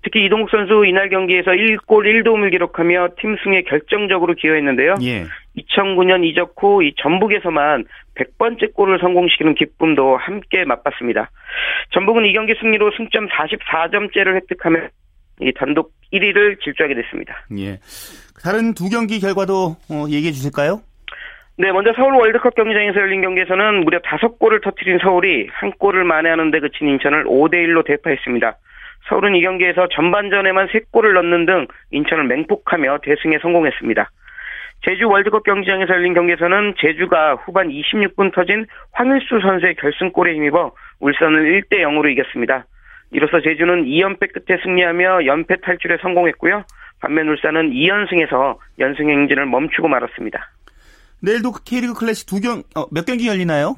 특히 0.03 0.25
이동국 0.25 0.51
선수 0.51 0.85
이날 0.85 1.09
경기에서 1.09 1.53
1골 1.53 1.87
1도움을 1.87 2.51
기록하며 2.51 3.11
팀 3.21 3.37
승에 3.45 3.63
결정적으로 3.63 4.35
기여했는데요. 4.35 4.97
예. 5.03 5.25
2009년 5.57 6.25
이적 6.25 6.55
후 6.59 6.83
이 6.83 6.93
전북에서만 6.99 7.85
100번째 8.17 8.75
골을 8.75 8.99
성공시키는 9.01 9.55
기쁨도 9.55 10.17
함께 10.17 10.65
맛봤습니다. 10.65 11.31
전북은 11.93 12.25
이 12.27 12.33
경기 12.33 12.55
승리로 12.61 12.91
승점 12.97 13.29
44점째를 13.29 14.35
획득하며 14.37 14.79
이 15.41 15.53
단독 15.55 15.93
1위를 16.13 16.61
질주하게 16.63 16.95
됐습니다. 16.95 17.47
예. 17.59 17.79
다른 18.43 18.75
두 18.75 18.89
경기 18.91 19.21
결과도 19.21 19.77
어, 19.91 20.05
얘기해 20.09 20.33
주실까요? 20.33 20.81
네, 21.59 21.71
먼저 21.71 21.93
서울 21.95 22.15
월드컵 22.15 22.55
경기장에서 22.55 22.99
열린 23.01 23.21
경기에서는 23.23 23.85
무려 23.85 24.01
다섯 24.01 24.39
골을 24.39 24.61
터뜨린 24.63 24.99
서울이 25.03 25.49
한 25.53 25.71
골을 25.73 26.05
만회하는 26.05 26.51
데 26.51 26.61
그친 26.61 26.89
인천을 26.89 27.25
5대1로 27.25 27.85
대파했습니다. 27.85 28.57
서울은 29.09 29.35
이 29.35 29.43
경기에서 29.43 29.89
전반전에만 29.89 30.69
3골을 30.69 31.15
넣는 31.15 31.47
등 31.47 31.67
인천을 31.91 32.25
맹폭하며 32.25 32.99
대승에 33.03 33.39
성공했습니다. 33.41 34.11
제주 34.85 35.09
월드컵 35.09 35.45
경기장에서 35.45 35.93
열린 35.95 36.13
경기에서는 36.15 36.75
제주가 36.79 37.35
후반 37.35 37.69
26분 37.69 38.35
터진 38.35 38.67
황일수 38.93 39.41
선수의 39.41 39.77
결승골에 39.77 40.35
힘입어 40.35 40.73
울산을 41.01 41.63
1대 41.63 41.81
0으로 41.83 42.11
이겼습니다. 42.11 42.67
이로써 43.13 43.41
제주는 43.41 43.85
2연패 43.85 44.33
끝에 44.33 44.59
승리하며 44.63 45.27
연패 45.27 45.57
탈출에 45.63 45.99
성공했고요. 46.03 46.65
반면 47.01 47.29
울산은 47.29 47.71
2연승에서 47.71 48.57
연승 48.79 49.09
행진을 49.09 49.47
멈추고 49.47 49.87
말았습니다. 49.89 50.51
내일도 51.21 51.53
K리그 51.65 51.95
클래식 51.95 52.27
두 52.27 52.41
경, 52.41 52.63
어, 52.75 52.87
몇 52.91 53.05
경기 53.05 53.29
열리나요? 53.29 53.77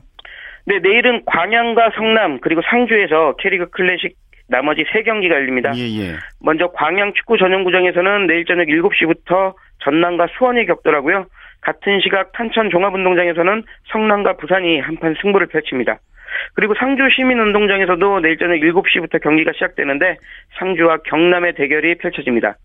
네, 0.67 0.79
내일은 0.79 1.23
광양과 1.27 1.91
성남, 1.97 2.41
그리고 2.41 2.63
상주에서 2.63 3.37
K리그 3.39 3.69
클래식 3.71 4.17
나머지 4.49 4.85
세 4.93 5.03
경기가 5.03 5.35
열립니다. 5.35 5.73
예, 5.75 5.81
예. 5.81 6.17
먼저 6.41 6.69
광양 6.69 7.15
축구 7.15 7.39
전용구장에서는 7.39 8.27
내일 8.27 8.45
저녁 8.45 8.67
7시부터 8.67 9.55
전남과 9.81 10.29
수원이 10.37 10.67
격돌하고요. 10.67 11.27
같은 11.61 12.01
시각 12.01 12.33
탄천 12.33 12.71
종합운동장에서는 12.71 13.63
성남과 13.91 14.37
부산이 14.37 14.81
한판 14.81 15.15
승부를 15.23 15.47
펼칩니다. 15.47 15.99
그리고 16.55 16.75
상주 16.75 17.09
시민운동장에서도 17.11 18.21
내일 18.21 18.37
저녁 18.37 18.57
7시부터 18.57 19.23
경기가 19.23 19.53
시작되는데 19.53 20.17
상주와 20.59 20.99
경남의 21.05 21.55
대결이 21.55 21.97
펼쳐집니다. 21.97 22.57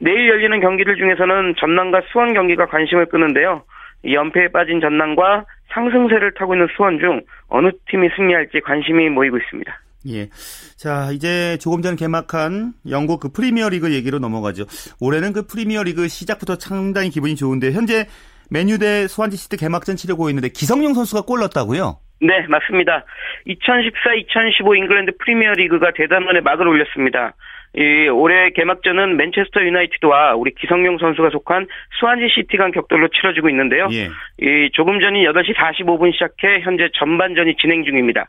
내일 0.00 0.28
열리는 0.28 0.60
경기들 0.60 0.96
중에서는 0.96 1.54
전남과 1.58 2.02
수원 2.12 2.34
경기가 2.34 2.66
관심을 2.66 3.06
끄는데요. 3.06 3.62
연패에 4.04 4.48
빠진 4.48 4.80
전남과 4.80 5.44
상승세를 5.68 6.34
타고 6.34 6.54
있는 6.54 6.68
수원 6.76 6.98
중 6.98 7.22
어느 7.48 7.70
팀이 7.88 8.10
승리할지 8.16 8.60
관심이 8.60 9.08
모이고 9.08 9.36
있습니다. 9.38 9.78
예. 10.08 10.28
자, 10.76 11.10
이제 11.12 11.56
조금 11.58 11.82
전 11.82 11.96
개막한 11.96 12.72
영국 12.90 13.20
그 13.20 13.30
프리미어 13.32 13.68
리그 13.68 13.92
얘기로 13.92 14.18
넘어가죠. 14.18 14.64
올해는 15.00 15.32
그 15.32 15.46
프리미어 15.46 15.82
리그 15.82 16.08
시작부터 16.08 16.56
상당히 16.58 17.10
기분이 17.10 17.36
좋은데 17.36 17.72
현재 17.72 18.06
맨유 18.50 18.78
대 18.78 19.06
스완지 19.08 19.36
시티 19.36 19.56
개막전 19.56 19.96
치르고 19.96 20.28
있는데 20.30 20.48
기성용 20.48 20.94
선수가 20.94 21.22
골 21.22 21.40
넣었다고요? 21.40 21.98
네, 22.20 22.46
맞습니다. 22.48 23.04
2014-2015 23.46 24.76
잉글랜드 24.76 25.12
프리미어 25.18 25.52
리그가 25.52 25.92
대단원의 25.94 26.40
막을 26.40 26.66
올렸습니다. 26.66 27.34
이 27.76 28.08
올해 28.08 28.50
개막전은 28.50 29.16
맨체스터 29.18 29.60
유나이티드와 29.62 30.34
우리 30.34 30.52
기성용 30.54 30.96
선수가 30.98 31.28
속한 31.30 31.66
스완지 31.98 32.28
시티 32.34 32.56
간 32.56 32.72
격돌로 32.72 33.08
치러지고 33.08 33.50
있는데요. 33.50 33.88
예. 33.92 34.08
이 34.40 34.70
조금 34.72 34.98
전인 34.98 35.24
8시 35.24 35.54
45분 35.54 36.12
시작해 36.14 36.60
현재 36.60 36.88
전반전이 36.94 37.56
진행 37.56 37.84
중입니다. 37.84 38.28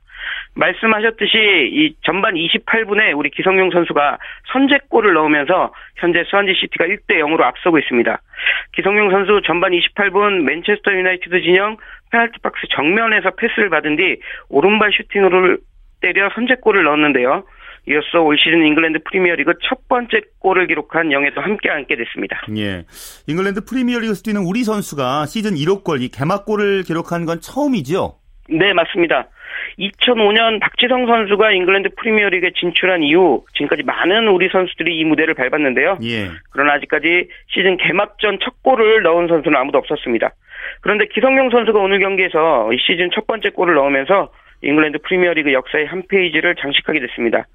말씀하셨듯이 0.55 1.37
이 1.71 1.95
전반 2.03 2.33
28분에 2.33 3.17
우리 3.17 3.29
기성용 3.29 3.71
선수가 3.71 4.17
선제골을 4.51 5.13
넣으면서 5.13 5.73
현재 5.95 6.23
스완지 6.25 6.53
시티가 6.59 6.85
1대 6.85 7.19
0으로 7.21 7.41
앞서고 7.43 7.79
있습니다. 7.79 8.21
기성용 8.73 9.11
선수 9.11 9.41
전반 9.45 9.71
28분 9.71 10.41
맨체스터 10.43 10.91
유나이티드 10.91 11.41
진영 11.41 11.77
페널티 12.11 12.39
박스 12.41 12.67
정면에서 12.75 13.31
패스를 13.31 13.69
받은 13.69 13.95
뒤 13.95 14.17
오른발 14.49 14.91
슈팅으로 14.91 15.57
때려 16.01 16.29
선제골을 16.35 16.83
넣었는데요. 16.83 17.43
이어서 17.89 18.21
올 18.21 18.37
시즌 18.37 18.65
잉글랜드 18.65 18.99
프리미어리그 19.05 19.53
첫 19.63 19.87
번째 19.87 20.21
골을 20.39 20.67
기록한 20.67 21.11
영예도 21.11 21.39
함께 21.39 21.69
안게 21.69 21.95
됐습니다. 21.95 22.41
예. 22.57 22.83
잉글랜드 23.27 23.63
프리미어리그에서 23.65 24.21
뛰는 24.23 24.41
우리 24.41 24.63
선수가 24.63 25.25
시즌 25.27 25.51
1호 25.51 25.83
골, 25.83 26.01
이 26.01 26.09
개막골을 26.09 26.83
기록한 26.83 27.25
건 27.25 27.39
처음이죠? 27.39 28.15
네, 28.49 28.73
맞습니다. 28.73 29.29
2005년 29.79 30.59
박지성 30.59 31.05
선수가 31.05 31.51
잉글랜드 31.51 31.89
프리미어리그에 31.97 32.51
진출한 32.59 33.03
이후 33.03 33.45
지금까지 33.53 33.83
많은 33.83 34.27
우리 34.27 34.49
선수들이 34.49 34.97
이 34.97 35.03
무대를 35.05 35.33
밟았는데요. 35.33 35.99
예. 36.03 36.29
그러나 36.51 36.73
아직까지 36.73 37.29
시즌 37.47 37.77
개막전 37.77 38.39
첫 38.43 38.61
골을 38.63 39.03
넣은 39.03 39.27
선수는 39.27 39.57
아무도 39.57 39.77
없었습니다. 39.77 40.31
그런데 40.81 41.05
기성용 41.05 41.49
선수가 41.51 41.79
오늘 41.79 41.99
경기에서 41.99 42.69
시즌 42.85 43.09
첫 43.13 43.27
번째 43.27 43.49
골을 43.49 43.75
넣으면서 43.75 44.31
잉글랜드 44.61 44.99
프리미어리그 45.03 45.53
역사의 45.53 45.85
한 45.87 46.03
페이지를 46.07 46.55
장식하게 46.55 46.99
됐습니다. 47.01 47.45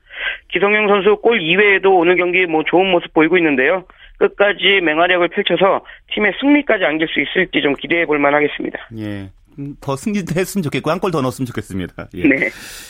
기성용 0.48 0.88
선수 0.88 1.16
골 1.16 1.40
이외에도 1.40 1.96
오늘 1.96 2.16
경기 2.16 2.46
뭐 2.46 2.62
좋은 2.64 2.90
모습 2.90 3.12
보이고 3.12 3.36
있는데요. 3.38 3.84
끝까지 4.18 4.80
맹활약을 4.82 5.28
펼쳐서 5.28 5.84
팀의 6.14 6.32
승리까지 6.40 6.84
안길 6.84 7.08
수 7.08 7.20
있을지 7.20 7.60
좀 7.62 7.74
기대해 7.74 8.06
볼 8.06 8.18
만하겠습니다. 8.18 8.78
예. 8.98 9.30
음, 9.58 9.74
더 9.80 9.96
승리도 9.96 10.38
했으면 10.38 10.62
좋겠고 10.62 10.90
한 10.90 10.98
골 11.00 11.10
더 11.10 11.20
넣었으면 11.20 11.46
좋겠습니다. 11.46 12.08
예. 12.14 12.22
네. 12.28 12.48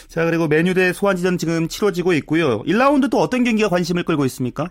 자 0.09 0.25
그리고 0.27 0.47
맨유 0.47 0.75
대 0.75 0.93
스완지전 0.93 1.39
지금 1.39 1.67
치러지고 1.69 2.13
있고요. 2.15 2.63
1라운드 2.65 3.11
또 3.11 3.19
어떤 3.19 3.43
경기가 3.45 3.69
관심을 3.69 4.05
끌고 4.05 4.25
있습니까? 4.27 4.67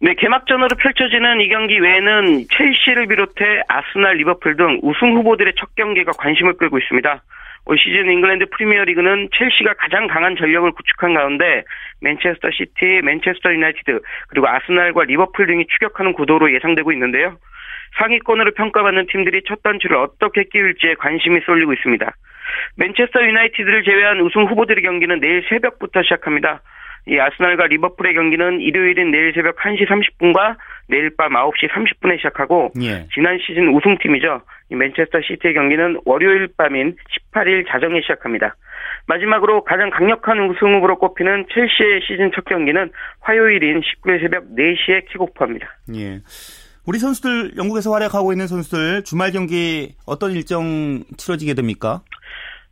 네, 0.00 0.14
개막전으로 0.14 0.68
펼쳐지는 0.76 1.40
이 1.40 1.48
경기 1.48 1.76
외에는 1.80 2.46
첼시를 2.56 3.08
비롯해 3.08 3.62
아스날, 3.66 4.16
리버풀 4.18 4.56
등 4.56 4.78
우승 4.82 5.16
후보들의 5.16 5.54
첫 5.58 5.74
경기가 5.74 6.12
관심을 6.12 6.52
끌고 6.56 6.78
있습니다. 6.78 7.20
올 7.66 7.78
시즌 7.78 8.10
잉글랜드 8.10 8.46
프리미어리그는 8.50 9.28
첼시가 9.36 9.74
가장 9.74 10.06
강한 10.06 10.36
전력을 10.36 10.70
구축한 10.72 11.14
가운데 11.14 11.64
맨체스터 12.00 12.50
시티, 12.50 13.02
맨체스터 13.02 13.52
유나이티드 13.52 14.00
그리고 14.28 14.48
아스날과 14.48 15.04
리버풀 15.04 15.46
등이 15.46 15.66
추격하는 15.66 16.12
구도로 16.14 16.54
예상되고 16.54 16.92
있는데요. 16.92 17.36
상위권으로 17.98 18.52
평가받는 18.52 19.06
팀들이 19.06 19.42
첫 19.46 19.62
단추를 19.62 19.96
어떻게 19.96 20.44
끼울지에 20.44 20.94
관심이 20.94 21.40
쏠리고 21.44 21.72
있습니다. 21.72 22.10
맨체스터 22.76 23.22
유나이티드를 23.22 23.82
제외한 23.84 24.20
우승 24.20 24.44
후보들의 24.44 24.82
경기는 24.82 25.20
내일 25.20 25.44
새벽부터 25.48 26.02
시작합니다. 26.02 26.62
이 27.08 27.18
아스날과 27.18 27.66
리버풀의 27.68 28.14
경기는 28.14 28.60
일요일인 28.60 29.10
내일 29.10 29.32
새벽 29.32 29.56
1시 29.56 29.88
30분과 29.88 30.56
내일 30.88 31.10
밤 31.16 31.32
9시 31.32 31.70
30분에 31.70 32.18
시작하고 32.18 32.72
예. 32.82 33.06
지난 33.14 33.38
시즌 33.38 33.74
우승팀이죠. 33.74 34.42
이 34.70 34.74
맨체스터 34.74 35.20
시티의 35.22 35.54
경기는 35.54 36.00
월요일 36.04 36.48
밤인 36.56 36.96
18일 37.32 37.66
자정에 37.68 38.00
시작합니다. 38.02 38.54
마지막으로 39.06 39.64
가장 39.64 39.88
강력한 39.90 40.38
우승 40.50 40.74
후보로 40.74 40.98
꼽히는 40.98 41.46
첼시의 41.52 42.02
시즌 42.06 42.30
첫 42.34 42.44
경기는 42.44 42.90
화요일인 43.20 43.80
19일 43.80 44.20
새벽 44.20 44.44
4시에 44.54 45.08
킥오프합니다. 45.10 45.66
예. 45.96 46.20
우리 46.84 46.98
선수들 46.98 47.56
영국에서 47.56 47.92
활약하고 47.92 48.32
있는 48.32 48.46
선수들 48.46 49.04
주말 49.04 49.30
경기 49.30 49.94
어떤 50.06 50.32
일정 50.32 51.02
치러지게 51.16 51.54
됩니까? 51.54 52.00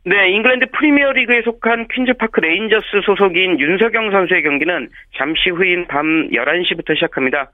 네, 0.07 0.29
잉글랜드 0.29 0.67
프리미어리그에 0.71 1.41
속한 1.41 1.89
퀸즈파크 1.89 2.39
레인저스 2.39 3.01
소속인 3.03 3.59
윤석영 3.59 4.11
선수의 4.11 4.41
경기는 4.41 4.87
잠시 5.17 5.49
후인 5.49 5.87
밤 5.87 6.29
11시부터 6.29 6.95
시작합니다. 6.95 7.51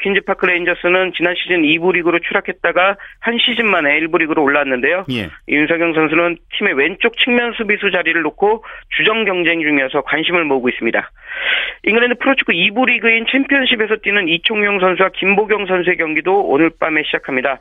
퀸즈파크 0.00 0.46
레인저스는 0.46 1.12
지난 1.14 1.34
시즌 1.34 1.60
2부 1.60 1.92
리그로 1.92 2.20
추락했다가 2.20 2.96
한 3.18 3.38
시즌 3.38 3.66
만에 3.66 4.00
1부 4.00 4.18
리그로 4.18 4.42
올라왔는데요. 4.42 5.04
예. 5.10 5.28
윤석영 5.46 5.92
선수는 5.92 6.38
팀의 6.56 6.72
왼쪽 6.72 7.18
측면 7.18 7.52
수비수 7.52 7.90
자리를 7.90 8.18
놓고 8.22 8.64
주전 8.96 9.26
경쟁 9.26 9.60
중이어서 9.60 10.00
관심을 10.00 10.44
모으고 10.46 10.70
있습니다. 10.70 11.10
잉글랜드 11.84 12.14
프로축구 12.16 12.52
2부 12.52 12.86
리그인 12.86 13.26
챔피언십에서 13.30 13.96
뛰는 13.96 14.26
이총용 14.28 14.80
선수와 14.80 15.10
김보경 15.16 15.66
선수의 15.66 15.98
경기도 15.98 16.40
오늘 16.48 16.70
밤에 16.80 17.02
시작합니다. 17.04 17.60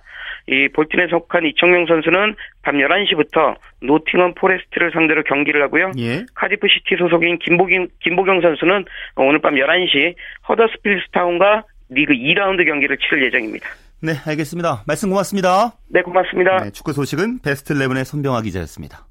이 0.52 0.68
볼튼에 0.74 1.08
속한 1.10 1.46
이청용 1.46 1.86
선수는 1.86 2.36
밤 2.64 2.78
11시부터 2.78 3.56
노팅엄 3.82 4.34
포레스트를 4.34 4.92
상대로 4.92 5.22
경기를 5.24 5.62
하고요. 5.62 5.92
예. 6.00 6.26
카디프 6.34 6.68
시티 6.68 6.98
소속인 6.98 7.38
김보경, 7.38 7.88
김보경 8.02 8.42
선수는 8.42 8.86
오늘 9.16 9.40
밤 9.40 9.54
11시 9.54 10.16
허더스필드 10.48 11.12
타운과 11.12 11.64
리그 11.90 12.14
2라운드 12.14 12.66
경기를 12.66 12.98
치를 12.98 13.26
예정입니다. 13.26 13.70
네, 14.02 14.14
알겠습니다. 14.26 14.84
말씀 14.88 15.10
고맙습니다. 15.10 15.74
네, 15.90 16.02
고맙습니다. 16.02 16.64
네, 16.64 16.72
축구 16.72 16.94
소식은 16.94 17.40
베스트 17.44 17.76
11의 17.76 18.04
손병하 18.06 18.42
기자였습니다. 18.42 19.06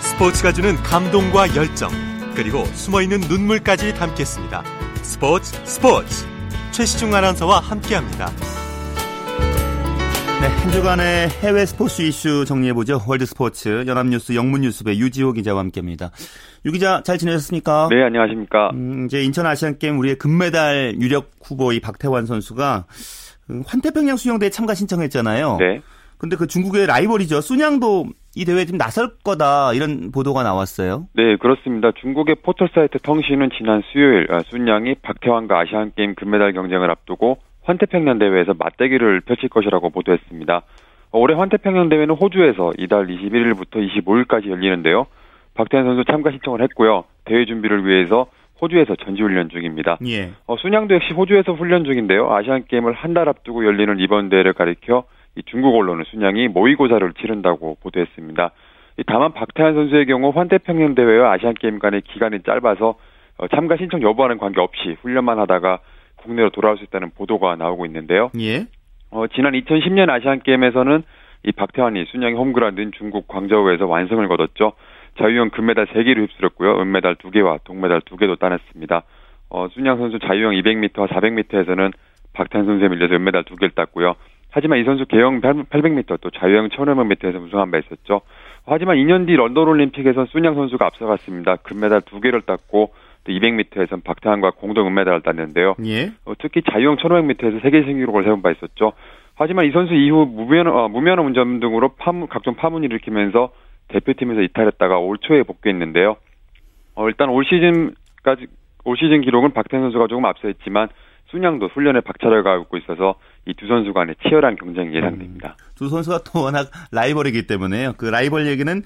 스포츠가 0.00 0.52
주는 0.52 0.76
감동과 0.76 1.54
열정, 1.56 1.90
그리고 2.34 2.64
숨어있는 2.64 3.20
눈물까지 3.28 3.94
담겠습니다. 3.94 4.85
스포츠 5.06 5.52
스포츠 5.64 6.26
최시중 6.72 7.14
아나운서와 7.14 7.60
함께합니다. 7.60 8.26
네, 10.40 10.48
한 10.48 10.72
주간의 10.72 11.28
해외 11.28 11.64
스포츠 11.64 12.02
이슈 12.02 12.44
정리해보죠. 12.44 13.00
월드스포츠 13.06 13.84
연합뉴스 13.86 14.34
영문뉴스부의 14.34 14.98
유지호 14.98 15.32
기자와 15.32 15.60
함께합니다. 15.60 16.10
유 16.66 16.72
기자 16.72 17.02
잘 17.04 17.18
지내셨습니까? 17.18 17.88
네, 17.90 18.02
안녕하십니까. 18.02 18.70
음, 18.74 19.06
이제 19.06 19.22
인천 19.22 19.46
아시안게임 19.46 19.96
우리의 19.98 20.16
금메달 20.16 20.96
유력 21.00 21.30
후보 21.42 21.72
이 21.72 21.78
박태환 21.80 22.26
선수가 22.26 22.86
음, 23.50 23.62
환태평양 23.64 24.16
수영대에 24.16 24.50
참가 24.50 24.74
신청했잖아요. 24.74 25.56
네. 25.60 25.80
근데 26.18 26.36
그 26.36 26.48
중국의 26.48 26.86
라이벌이죠. 26.86 27.40
순양도 27.40 28.06
이 28.36 28.44
대회에 28.44 28.66
좀 28.66 28.76
나설 28.76 29.08
거다 29.24 29.72
이런 29.72 30.12
보도가 30.12 30.42
나왔어요. 30.42 31.06
네, 31.14 31.36
그렇습니다. 31.36 31.90
중국의 31.92 32.36
포털 32.44 32.68
사이트 32.72 32.98
텅신은 32.98 33.48
지난 33.56 33.82
수요일 33.90 34.26
아, 34.30 34.40
순양이 34.40 34.94
박태환과 34.96 35.58
아시안 35.58 35.90
게임 35.96 36.14
금메달 36.14 36.52
경쟁을 36.52 36.90
앞두고 36.90 37.38
환태평양 37.62 38.18
대회에서 38.18 38.54
맞대결을 38.54 39.22
펼칠 39.22 39.48
것이라고 39.48 39.88
보도했습니다. 39.90 40.62
올해 41.12 41.34
환태평양 41.34 41.88
대회는 41.88 42.14
호주에서 42.14 42.72
이달 42.78 43.06
21일부터 43.06 43.76
25일까지 43.76 44.50
열리는데요. 44.50 45.06
박태환 45.54 45.86
선수 45.86 46.04
참가 46.04 46.30
신청을 46.30 46.60
했고요. 46.62 47.04
대회 47.24 47.46
준비를 47.46 47.86
위해서 47.86 48.26
호주에서 48.60 48.96
전지훈련 48.96 49.48
중입니다. 49.48 49.96
예. 50.06 50.30
어, 50.46 50.56
순양도 50.58 50.94
역시 50.94 51.12
호주에서 51.14 51.52
훈련 51.54 51.84
중인데요. 51.84 52.30
아시안 52.34 52.64
게임을 52.68 52.92
한 52.92 53.14
달 53.14 53.28
앞두고 53.30 53.64
열리는 53.64 53.98
이번 53.98 54.28
대회를 54.28 54.52
가리켜 54.52 55.04
이 55.04 55.15
중국 55.44 55.76
언론은 55.76 56.04
순양이 56.04 56.48
모의고사를 56.48 57.12
치른다고 57.14 57.76
보도했습니다. 57.82 58.50
이 58.98 59.04
다만 59.06 59.32
박태환 59.32 59.74
선수의 59.74 60.06
경우 60.06 60.30
환태평양 60.34 60.94
대회와 60.94 61.32
아시안 61.32 61.54
게임 61.54 61.78
간의 61.78 62.02
기간이 62.02 62.42
짧아서 62.42 62.96
어, 63.38 63.48
참가 63.48 63.76
신청 63.76 64.00
여부와는 64.02 64.38
관계없이 64.38 64.96
훈련만 65.02 65.38
하다가 65.38 65.80
국내로 66.16 66.50
돌아올 66.50 66.78
수 66.78 66.84
있다는 66.84 67.10
보도가 67.10 67.56
나오고 67.56 67.84
있는데요. 67.86 68.30
예. 68.40 68.66
어, 69.10 69.26
지난 69.28 69.52
2010년 69.52 70.08
아시안 70.08 70.40
게임에서는 70.40 71.02
이 71.44 71.52
박태환이 71.52 72.06
순양이 72.06 72.34
홈그라운드인 72.34 72.92
중국 72.96 73.28
광저우에서 73.28 73.86
완승을 73.86 74.26
거뒀죠. 74.28 74.72
자유형 75.18 75.50
금메달 75.50 75.86
3개를 75.86 76.22
휩쓸었고요. 76.22 76.80
은메달 76.80 77.16
2개와 77.16 77.60
동메달 77.64 78.00
2개도 78.00 78.38
따냈습니다. 78.38 79.02
어, 79.50 79.68
순양 79.68 79.98
선수 79.98 80.18
자유형 80.18 80.52
200m와 80.52 81.08
400m에서는 81.08 81.92
박태환 82.32 82.66
선수에 82.66 82.88
밀려서 82.88 83.14
은메달 83.14 83.44
2개를 83.44 83.74
땄고요. 83.74 84.14
하지만 84.56 84.78
이 84.78 84.84
선수 84.84 85.04
개형 85.04 85.42
800m 85.42 86.18
또 86.22 86.30
자유형 86.30 86.70
1500m에서 86.70 87.44
우승한 87.44 87.70
바 87.70 87.76
있었죠. 87.76 88.22
하지만 88.64 88.96
2년 88.96 89.26
뒤 89.26 89.36
런던 89.36 89.68
올림픽에서 89.68 90.24
순양 90.24 90.54
선수가 90.54 90.82
앞서갔습니다. 90.82 91.56
금메달 91.56 92.00
2개를 92.00 92.46
땄고 92.46 92.94
또 93.24 93.32
200m에선 93.32 94.02
박태환과 94.02 94.52
공동 94.52 94.86
은메달을 94.86 95.20
땄는데요. 95.20 95.74
예. 95.84 96.10
어, 96.24 96.32
특히 96.38 96.62
자유형 96.62 96.96
1500m에서 96.96 97.60
세계 97.60 97.82
신기록을 97.82 98.24
세운 98.24 98.40
바 98.40 98.50
있었죠. 98.50 98.94
하지만 99.34 99.66
이 99.66 99.72
선수 99.72 99.92
이후 99.92 100.24
무면 100.24 100.68
어, 100.68 100.88
무면허 100.88 101.22
운전 101.22 101.60
등으로 101.60 101.90
파문, 101.98 102.26
각종 102.28 102.54
파문을 102.54 102.90
일으키면서 102.90 103.52
대표팀에서 103.88 104.40
이탈했다가 104.40 104.96
올 104.96 105.18
초에 105.18 105.42
복귀했는데요. 105.42 106.16
어, 106.94 107.08
일단 107.08 107.28
올 107.28 107.44
시즌까지 107.44 108.46
올 108.84 108.96
시즌 108.96 109.20
기록은 109.20 109.52
박태환 109.52 109.84
선수가 109.84 110.06
조금 110.06 110.24
앞서 110.24 110.48
있지만 110.48 110.88
순양도 111.26 111.68
훈련에 111.68 112.00
박차를 112.00 112.42
가하고 112.42 112.78
있어서 112.78 113.16
이 113.46 113.54
두 113.54 113.66
선수 113.68 113.92
간의 113.92 114.16
치열한 114.22 114.56
경쟁이 114.56 114.94
예상됩니다. 114.96 115.56
음, 115.58 115.64
두 115.76 115.88
선수가 115.88 116.20
또 116.24 116.42
워낙 116.42 116.68
라이벌이기 116.90 117.46
때문에요. 117.46 117.94
그 117.96 118.06
라이벌 118.06 118.46
얘기는 118.48 118.82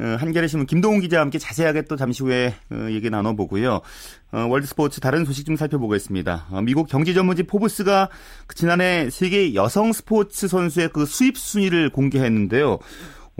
어, 0.00 0.04
한겨레 0.18 0.46
신문 0.46 0.66
김동훈 0.66 1.00
기자와 1.00 1.22
함께 1.22 1.38
자세하게 1.38 1.82
또 1.82 1.96
잠시 1.96 2.22
후에 2.22 2.54
어, 2.72 2.90
얘기 2.90 3.10
나눠보고요. 3.10 3.80
어, 4.32 4.46
월드스포츠 4.48 5.00
다른 5.00 5.24
소식 5.24 5.44
좀 5.44 5.56
살펴보겠습니다. 5.56 6.46
미국 6.64 6.88
경제 6.88 7.12
전문지 7.12 7.42
포브스가 7.46 8.08
그 8.46 8.54
지난해 8.54 9.10
세계 9.10 9.54
여성 9.54 9.92
스포츠 9.92 10.48
선수의 10.48 10.88
그 10.92 11.04
수입 11.04 11.36
순위를 11.36 11.90
공개했는데요. 11.90 12.78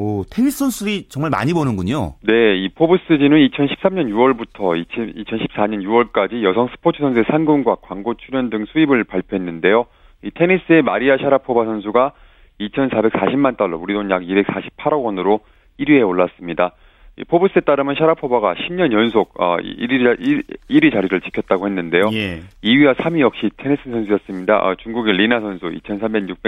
오, 0.00 0.24
테니스 0.30 0.58
선수들이 0.58 1.08
정말 1.08 1.30
많이 1.30 1.52
버는군요. 1.52 2.14
네, 2.22 2.56
이 2.56 2.68
포브스지는 2.68 3.36
2013년 3.48 4.08
6월부터 4.12 4.84
2014년 4.86 5.82
6월까지 5.82 6.44
여성 6.44 6.68
스포츠 6.68 7.00
선수의 7.00 7.24
상금과 7.28 7.76
광고 7.82 8.14
출연 8.14 8.48
등 8.48 8.64
수입을 8.72 9.04
발표했는데요. 9.04 9.86
이 10.22 10.30
테니스의 10.30 10.82
마리아 10.82 11.16
샤라포바 11.16 11.64
선수가 11.64 12.12
2,440만 12.60 13.56
달러, 13.56 13.76
우리 13.78 13.94
돈 13.94 14.10
약 14.10 14.22
248억 14.22 15.04
원으로 15.04 15.40
1위에 15.78 16.06
올랐습니다. 16.06 16.72
이 17.16 17.24
포브스에 17.24 17.62
따르면 17.62 17.96
샤라포바가 17.96 18.54
10년 18.54 18.92
연속 18.92 19.34
어, 19.40 19.56
1위, 19.58 20.42
1위 20.70 20.92
자리를 20.92 21.20
지켰다고 21.20 21.66
했는데요. 21.66 22.10
예. 22.12 22.40
2위와 22.62 22.94
3위 22.94 23.20
역시 23.20 23.50
테니스 23.56 23.82
선수였습니다. 23.90 24.56
어, 24.58 24.74
중국의 24.76 25.14
리나 25.16 25.40
선수 25.40 25.66
2,360, 25.66 26.38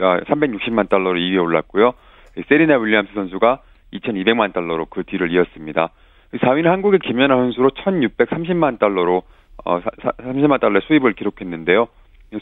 어, 0.00 0.18
360만 0.26 0.88
달러로 0.88 1.18
2위에 1.18 1.42
올랐고요. 1.42 1.94
세리나 2.48 2.78
윌리엄스 2.78 3.12
선수가 3.14 3.60
2,200만 3.92 4.52
달러로 4.52 4.86
그 4.86 5.02
뒤를 5.04 5.32
이었습니다. 5.32 5.90
4위는 6.32 6.64
한국의 6.64 6.98
김연아 7.00 7.34
선수로 7.36 7.70
1,630만 7.70 8.78
달러로 8.78 9.22
어, 9.64 9.80
30만 9.80 10.60
달러의 10.60 10.82
수입을 10.86 11.12
기록했는데요. 11.14 11.86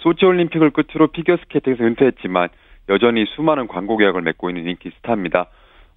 소치 0.00 0.24
올림픽을 0.24 0.70
끝으로 0.70 1.08
피겨스케이팅에서 1.08 1.84
은퇴했지만 1.84 2.48
여전히 2.88 3.24
수많은 3.26 3.68
광고 3.68 3.96
계약을 3.96 4.22
맺고 4.22 4.50
있는 4.50 4.66
인기 4.66 4.90
스타입니다. 4.96 5.46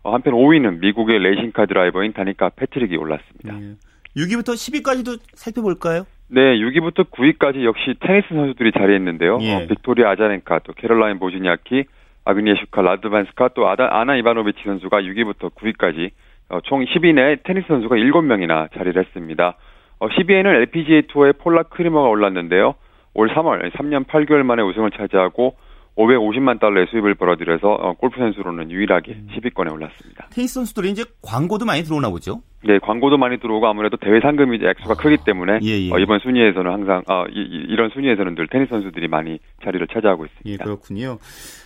어, 0.03 0.13
한편 0.13 0.33
5위는 0.33 0.79
미국의 0.79 1.19
레이싱카 1.19 1.65
드라이버인 1.65 2.13
다니카 2.13 2.49
패트릭이 2.55 2.95
올랐습니다. 2.95 3.59
예. 3.59 3.75
6위부터 4.15 4.53
10위까지도 4.53 5.19
살펴볼까요? 5.33 6.05
네, 6.27 6.41
6위부터 6.57 7.09
9위까지 7.09 7.63
역시 7.63 7.95
테니스 7.99 8.27
선수들이 8.29 8.71
자리했는데요. 8.71 9.39
예. 9.41 9.53
어, 9.53 9.67
빅토리아 9.67 10.11
아자렌카, 10.11 10.59
또 10.59 10.73
캐롤라인 10.73 11.19
보즈니아키, 11.19 11.85
아그니에슈카, 12.23 12.81
라드반스카, 12.81 13.49
또 13.49 13.67
아다, 13.67 13.99
아나 13.99 14.15
이바노비치 14.15 14.61
선수가 14.63 15.01
6위부터 15.01 15.53
9위까지 15.53 16.11
어, 16.49 16.59
총 16.61 16.83
10위 16.85 17.13
내에 17.13 17.37
테니스 17.43 17.67
선수가 17.67 17.95
7명이나 17.95 18.71
자리를 18.73 19.03
했습니다. 19.03 19.57
어, 19.99 20.09
10위에는 20.09 20.45
LPGA 20.45 21.03
투어의 21.07 21.33
폴라 21.33 21.63
크리머가 21.63 22.09
올랐는데요. 22.09 22.75
올 23.15 23.29
3월 23.33 23.71
3년 23.73 24.05
8개월 24.05 24.43
만에 24.43 24.61
우승을 24.61 24.91
차지하고 24.91 25.55
550만 25.97 26.59
달러의 26.59 26.87
수입을 26.91 27.15
벌어들여서 27.15 27.67
어, 27.67 27.93
골프 27.93 28.19
선수로는 28.19 28.69
유일하게 28.69 29.15
10위권에 29.33 29.71
올랐습니다. 29.71 30.27
테니스 30.31 30.55
선수들이 30.55 30.91
이제 30.91 31.05
광고도 31.21 31.65
많이 31.65 31.83
들어오나 31.83 32.09
보죠? 32.09 32.41
네, 32.65 32.79
광고도 32.79 33.17
많이 33.17 33.39
들어오고 33.39 33.65
아무래도 33.65 33.95
대회 33.97 34.19
상금이 34.19 34.59
액수가 34.61 34.95
크기 34.95 35.17
때문에 35.23 35.59
예, 35.63 35.87
예. 35.87 35.93
어, 35.93 35.99
이번 35.99 36.19
순위에서는 36.19 36.69
항상 36.69 37.03
어, 37.07 37.23
이, 37.29 37.73
런 37.75 37.89
순위에서는 37.91 38.35
늘 38.35 38.47
테니스 38.47 38.69
선수들이 38.69 39.07
많이 39.07 39.39
자리를 39.63 39.87
차지하고 39.87 40.25
예, 40.25 40.27
있습니다. 40.27 40.63
그렇군요. 40.65 41.17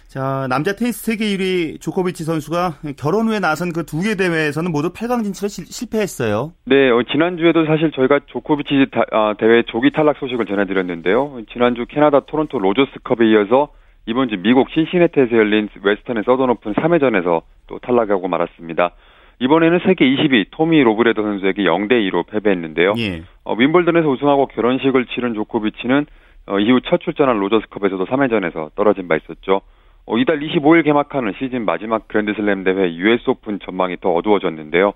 자, 0.09 0.47
남자 0.49 0.75
테니스 0.75 1.03
세계 1.05 1.25
1위 1.37 1.79
조코비치 1.79 2.23
선수가 2.23 2.95
결혼 2.97 3.27
후에 3.27 3.39
나선 3.39 3.71
그 3.71 3.85
두 3.85 4.01
개 4.01 4.15
대회에서는 4.15 4.71
모두 4.71 4.91
8강 4.91 5.23
진출에 5.23 5.47
시, 5.49 5.65
실패했어요. 5.65 6.53
네, 6.65 6.89
어, 6.89 7.03
지난주에도 7.11 7.67
사실 7.67 7.91
저희가 7.91 8.21
조코비치 8.25 8.87
다, 8.91 9.03
아, 9.11 9.35
대회 9.37 9.61
조기 9.61 9.91
탈락 9.91 10.17
소식을 10.17 10.47
전해드렸는데요. 10.47 11.41
지난주 11.53 11.85
캐나다 11.87 12.21
토론토 12.21 12.57
로저스컵에 12.57 13.27
이어서 13.29 13.69
이번 14.07 14.29
주 14.29 14.37
미국 14.37 14.71
신시내티에서 14.71 15.37
열린 15.37 15.69
웨스턴 15.79 16.12
앤 16.12 16.23
서던 16.25 16.49
오픈 16.49 16.73
3회전에서 16.73 17.43
또 17.67 17.77
탈락하고 17.77 18.27
말았습니다. 18.27 18.93
이번에는 19.41 19.79
세계 19.85 20.05
20위 20.05 20.47
토미 20.49 20.81
로브레도 20.81 21.21
선수에게 21.21 21.61
0대 21.65 21.91
2로 22.09 22.25
패배했는데요. 22.25 22.95
예. 22.97 23.21
어, 23.43 23.53
윔블던에서 23.53 24.09
우승하고 24.09 24.47
결혼식을 24.47 25.05
치른 25.05 25.35
조코비치는 25.35 26.07
어, 26.47 26.57
이후 26.59 26.81
첫 26.89 26.99
출전한 26.99 27.37
로저스컵에서도 27.37 28.07
3회전에서 28.07 28.73
떨어진 28.73 29.07
바 29.07 29.15
있었죠. 29.15 29.61
어, 30.09 30.17
이달 30.17 30.39
25일 30.39 30.83
개막하는 30.83 31.33
시즌 31.37 31.65
마지막 31.65 32.07
그랜드슬램 32.07 32.63
대회 32.63 32.95
US 32.95 33.29
오픈 33.29 33.59
전망이 33.63 33.97
더 34.01 34.11
어두워졌는데요. 34.11 34.93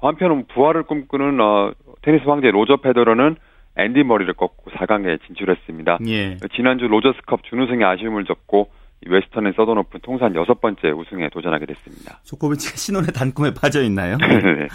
한편 0.00 0.46
부활을 0.46 0.84
꿈꾸는 0.84 1.38
어, 1.40 1.72
테니스 2.02 2.24
황제 2.24 2.50
로저 2.50 2.78
페더러는 2.78 3.36
앤디 3.76 4.04
머리를 4.04 4.32
꺾고 4.34 4.70
4강에 4.70 5.18
진출했습니다. 5.26 5.98
예. 6.08 6.38
지난주 6.56 6.86
로저스컵 6.86 7.42
준우승의 7.44 7.84
아쉬움을 7.84 8.24
접고 8.24 8.70
웨스턴 9.06 9.46
앤 9.46 9.52
서던 9.54 9.76
오픈 9.76 10.00
통산 10.02 10.34
여섯 10.34 10.60
번째 10.62 10.90
우승에 10.92 11.28
도전하게 11.28 11.66
됐습니다. 11.66 12.20
조코비치가 12.24 12.76
신혼의 12.78 13.08
단꿈에 13.12 13.52
빠져 13.52 13.82
있나요? 13.82 14.16
네. 14.22 14.68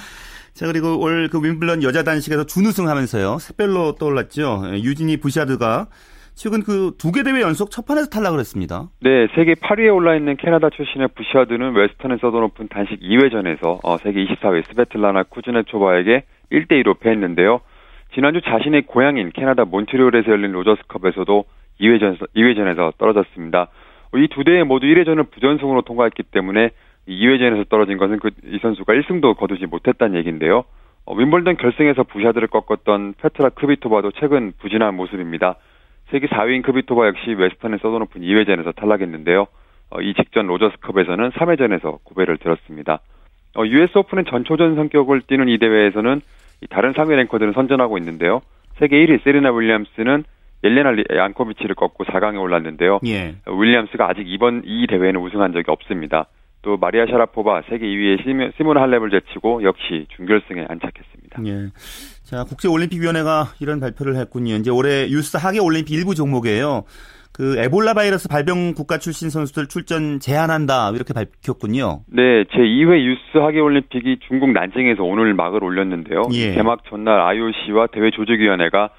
자 0.53 0.67
그리고 0.67 0.99
올 0.99 1.29
그 1.31 1.41
윔블던 1.41 1.81
여자 1.83 2.03
단식에서 2.03 2.45
준우승 2.45 2.87
하면서요 2.89 3.39
샛별로 3.39 3.95
떠올랐죠. 3.95 4.63
유지니 4.73 5.17
부샤드가 5.17 5.87
최근 6.39 6.63
그 6.63 6.95
두 6.97 7.11
개 7.11 7.21
대회 7.23 7.41
연속 7.41 7.69
첫 7.69 7.85
판에서 7.85 8.07
탈락을 8.09 8.39
했습니다. 8.39 8.87
네, 9.01 9.27
세계 9.35 9.55
8위에 9.55 9.93
올라 9.93 10.15
있는 10.15 10.37
캐나다 10.37 10.69
출신의 10.69 11.09
부샤드는 11.13 11.73
웨스턴 11.75 12.11
앤 12.13 12.17
서던 12.17 12.43
오픈 12.43 12.69
단식 12.69 12.97
2회전에서 13.01 13.79
어, 13.83 13.97
세계 13.97 14.25
24위 14.25 14.65
스베틀라나 14.69 15.23
쿠즈네초바에게 15.23 16.23
1대 16.53 16.81
2로 16.83 16.97
패했는데요. 16.99 17.59
지난주 18.15 18.39
자신의 18.41 18.83
고향인 18.83 19.31
캐나다 19.33 19.65
몬트리올에서 19.65 20.31
열린 20.31 20.53
로저스컵에서도 20.53 21.43
2회전 21.81 22.17
2회전에서 22.35 22.97
떨어졌습니다. 22.97 23.67
이 24.15 24.27
두 24.31 24.43
대회 24.45 24.63
모두 24.63 24.87
1회전을 24.87 25.29
부전승으로 25.31 25.81
통과했기 25.81 26.23
때문에 26.23 26.69
2회전에서 27.07 27.67
떨어진 27.69 27.97
것은 27.97 28.17
그 28.19 28.29
이 28.45 28.59
선수가 28.61 28.93
1승도 28.93 29.35
거두지 29.35 29.65
못했다는 29.65 30.17
얘기인데요. 30.19 30.63
어, 31.05 31.13
윔블던 31.15 31.57
결승에서 31.57 32.03
부샤드를 32.03 32.47
꺾었던 32.47 33.15
페트라 33.21 33.49
크비토바도 33.49 34.11
최근 34.19 34.53
부진한 34.59 34.95
모습입니다. 34.95 35.55
세계 36.11 36.27
4위인 36.27 36.63
크비토바 36.63 37.07
역시 37.07 37.33
웨스턴 37.33 37.68
앤 37.68 37.79
서던오픈 37.81 38.21
2회전에서 38.21 38.75
탈락했는데요. 38.75 39.47
어, 39.91 40.01
이 40.01 40.13
직전 40.13 40.47
로저스컵에서는 40.47 41.31
3회전에서 41.31 41.99
고배를 42.03 42.37
들었습니다. 42.37 42.99
어, 43.55 43.65
US 43.65 43.97
오픈은 43.97 44.25
전초전 44.25 44.75
성격을 44.75 45.21
띠는 45.21 45.49
이 45.49 45.57
대회에서는 45.57 46.21
다른 46.69 46.93
상위 46.93 47.15
랭커들은 47.15 47.53
선전하고 47.53 47.97
있는데요. 47.97 48.41
세계 48.77 49.05
1위 49.05 49.23
세리나 49.23 49.51
윌리엄스는 49.51 50.23
옐레나 50.63 50.91
얀코비치를 51.15 51.75
꺾고 51.75 52.03
4강에 52.05 52.39
올랐는데요. 52.41 52.99
예. 53.05 53.35
윌리엄스가 53.47 54.09
아직 54.09 54.23
이번 54.27 54.63
이 54.65 54.87
대회에는 54.87 55.21
우승한 55.21 55.53
적이 55.53 55.71
없습니다. 55.71 56.25
또 56.61 56.77
마리아 56.77 57.05
샤라포바 57.05 57.63
세계 57.69 57.85
2위의 57.85 58.55
시몬 58.57 58.77
할렙을 58.77 59.09
제치고 59.11 59.63
역시 59.63 60.07
준결승에 60.15 60.65
안착했습니다. 60.67 61.41
예. 61.45 61.69
자, 62.23 62.43
국제올림픽위원회가 62.43 63.53
이런 63.61 63.79
발표를 63.79 64.15
했군요. 64.17 64.55
이제 64.55 64.69
올해 64.69 65.07
유스 65.09 65.37
하계 65.37 65.59
올림픽 65.59 65.93
일부 65.93 66.15
종목이에요. 66.15 66.83
그 67.31 67.57
에볼라 67.57 67.93
바이러스 67.93 68.27
발병 68.27 68.73
국가 68.73 68.97
출신 68.97 69.29
선수들 69.29 69.67
출전 69.67 70.19
제한한다 70.19 70.91
이렇게 70.93 71.13
밝혔군요. 71.13 72.01
네, 72.07 72.43
제 72.51 72.57
2회 72.57 73.01
유스 73.05 73.37
하계 73.37 73.59
올림픽이 73.59 74.19
중국 74.27 74.51
난징에서 74.51 75.03
오늘 75.03 75.33
막을 75.33 75.63
올렸는데요. 75.63 76.23
예. 76.33 76.53
개막 76.53 76.83
전날 76.89 77.21
IOC와 77.21 77.87
대회 77.87 78.11
조직위원회가 78.11 78.89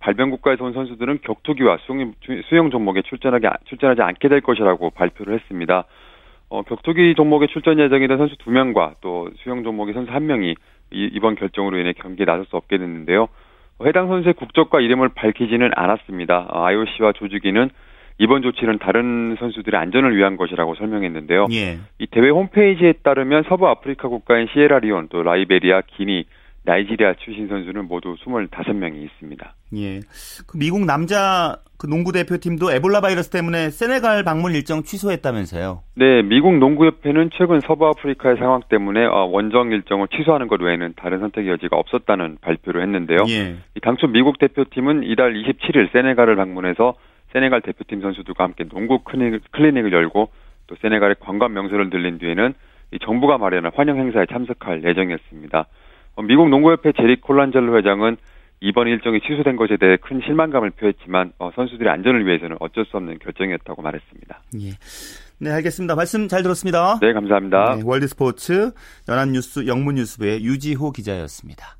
발병 0.00 0.30
국가에서 0.30 0.64
온 0.64 0.72
선수들은 0.72 1.20
격투기와 1.22 1.78
수영, 1.86 2.12
수영 2.48 2.70
종목에 2.70 3.02
출전하기 3.02 3.46
출전하지 3.66 4.02
않게 4.02 4.28
될 4.28 4.40
것이라고 4.40 4.90
발표를 4.90 5.34
했습니다. 5.34 5.84
어, 6.48 6.62
격투기 6.62 7.14
종목에 7.16 7.46
출전 7.46 7.78
예정이던 7.78 8.18
선수 8.18 8.36
2명과 8.36 8.94
또 9.00 9.30
수영 9.42 9.64
종목의 9.64 9.94
선수 9.94 10.10
1명이 10.12 10.54
이, 10.90 11.20
번 11.20 11.34
결정으로 11.34 11.78
인해 11.78 11.92
경기에 11.92 12.24
나설 12.24 12.44
수 12.46 12.56
없게 12.56 12.78
됐는데요. 12.78 13.28
해당 13.84 14.06
선수의 14.08 14.34
국적과 14.34 14.80
이름을 14.80 15.10
밝히지는 15.10 15.70
않았습니다. 15.74 16.46
어, 16.50 16.64
IOC와 16.64 17.12
조직위는 17.12 17.70
이번 18.18 18.42
조치는 18.42 18.78
다른 18.78 19.36
선수들의 19.40 19.78
안전을 19.78 20.16
위한 20.16 20.36
것이라고 20.36 20.76
설명했는데요. 20.76 21.48
예. 21.52 21.78
이 21.98 22.06
대회 22.06 22.28
홈페이지에 22.28 22.92
따르면 23.02 23.44
서부 23.48 23.66
아프리카 23.66 24.08
국가인 24.08 24.46
시에라리온, 24.52 25.08
또 25.08 25.22
라이베리아, 25.22 25.82
기니, 25.86 26.24
나이지리아 26.64 27.14
출신 27.14 27.46
선수는 27.48 27.86
모두 27.88 28.16
25명이 28.16 29.04
있습니다. 29.04 29.54
예. 29.76 30.00
그 30.46 30.56
미국 30.56 30.84
남자 30.86 31.58
그 31.76 31.86
농구 31.86 32.12
대표팀도 32.12 32.72
에볼라 32.72 33.02
바이러스 33.02 33.28
때문에 33.28 33.68
세네갈 33.68 34.24
방문 34.24 34.52
일정 34.52 34.82
취소했다면서요? 34.82 35.82
네, 35.96 36.22
미국 36.22 36.56
농구협회는 36.56 37.30
최근 37.36 37.60
서부 37.60 37.86
아프리카의 37.88 38.36
상황 38.36 38.62
때문에 38.68 39.04
어, 39.04 39.26
원정 39.26 39.72
일정을 39.72 40.08
취소하는 40.08 40.48
것 40.48 40.62
외에는 40.62 40.94
다른 40.96 41.20
선택 41.20 41.46
여지가 41.46 41.76
없었다는 41.76 42.38
발표를 42.40 42.82
했는데요. 42.82 43.24
예. 43.28 43.56
당초 43.82 44.06
미국 44.06 44.38
대표팀은 44.38 45.02
이달 45.04 45.34
27일 45.34 45.92
세네갈을 45.92 46.36
방문해서 46.36 46.94
세네갈 47.34 47.60
대표팀 47.60 48.00
선수들과 48.00 48.44
함께 48.44 48.64
농구 48.64 49.00
클리닉을 49.02 49.92
열고 49.92 50.30
또 50.66 50.76
세네갈의 50.80 51.16
관광 51.20 51.52
명소를 51.52 51.90
들린 51.90 52.18
뒤에는 52.18 52.54
정부가 53.02 53.36
마련한 53.38 53.72
환영 53.74 53.98
행사에 53.98 54.24
참석할 54.26 54.84
예정이었습니다. 54.84 55.66
어, 56.16 56.22
미국 56.22 56.48
농구협회 56.48 56.92
제리 56.92 57.20
콜란젤로 57.20 57.76
회장은 57.78 58.16
이번 58.60 58.88
일정이 58.88 59.20
취소된 59.20 59.56
것에 59.56 59.76
대해 59.76 59.96
큰 60.00 60.20
실망감을 60.24 60.70
표했지만 60.70 61.32
어, 61.38 61.50
선수들의 61.54 61.92
안전을 61.92 62.26
위해서는 62.26 62.56
어쩔 62.60 62.86
수 62.86 62.96
없는 62.96 63.18
결정이었다고 63.18 63.82
말했습니다. 63.82 64.42
예. 64.60 64.70
네, 65.38 65.50
알겠습니다. 65.50 65.94
말씀 65.94 66.28
잘 66.28 66.42
들었습니다. 66.42 66.98
네, 67.00 67.12
감사합니다. 67.12 67.76
네, 67.76 67.82
월드스포츠 67.84 68.70
연합뉴스 69.08 69.66
영문뉴스부의 69.66 70.44
유지호 70.44 70.92
기자였습니다. 70.92 71.76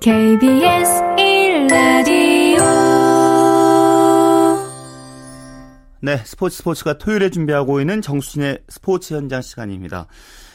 KBS 0.00 1.02
1라디오 1.16 2.25
네, 6.06 6.18
스포츠 6.18 6.58
스포츠가 6.58 6.98
토요일에 6.98 7.30
준비하고 7.30 7.80
있는 7.80 8.00
정수진의 8.00 8.60
스포츠 8.68 9.12
현장 9.12 9.42
시간입니다. 9.42 10.06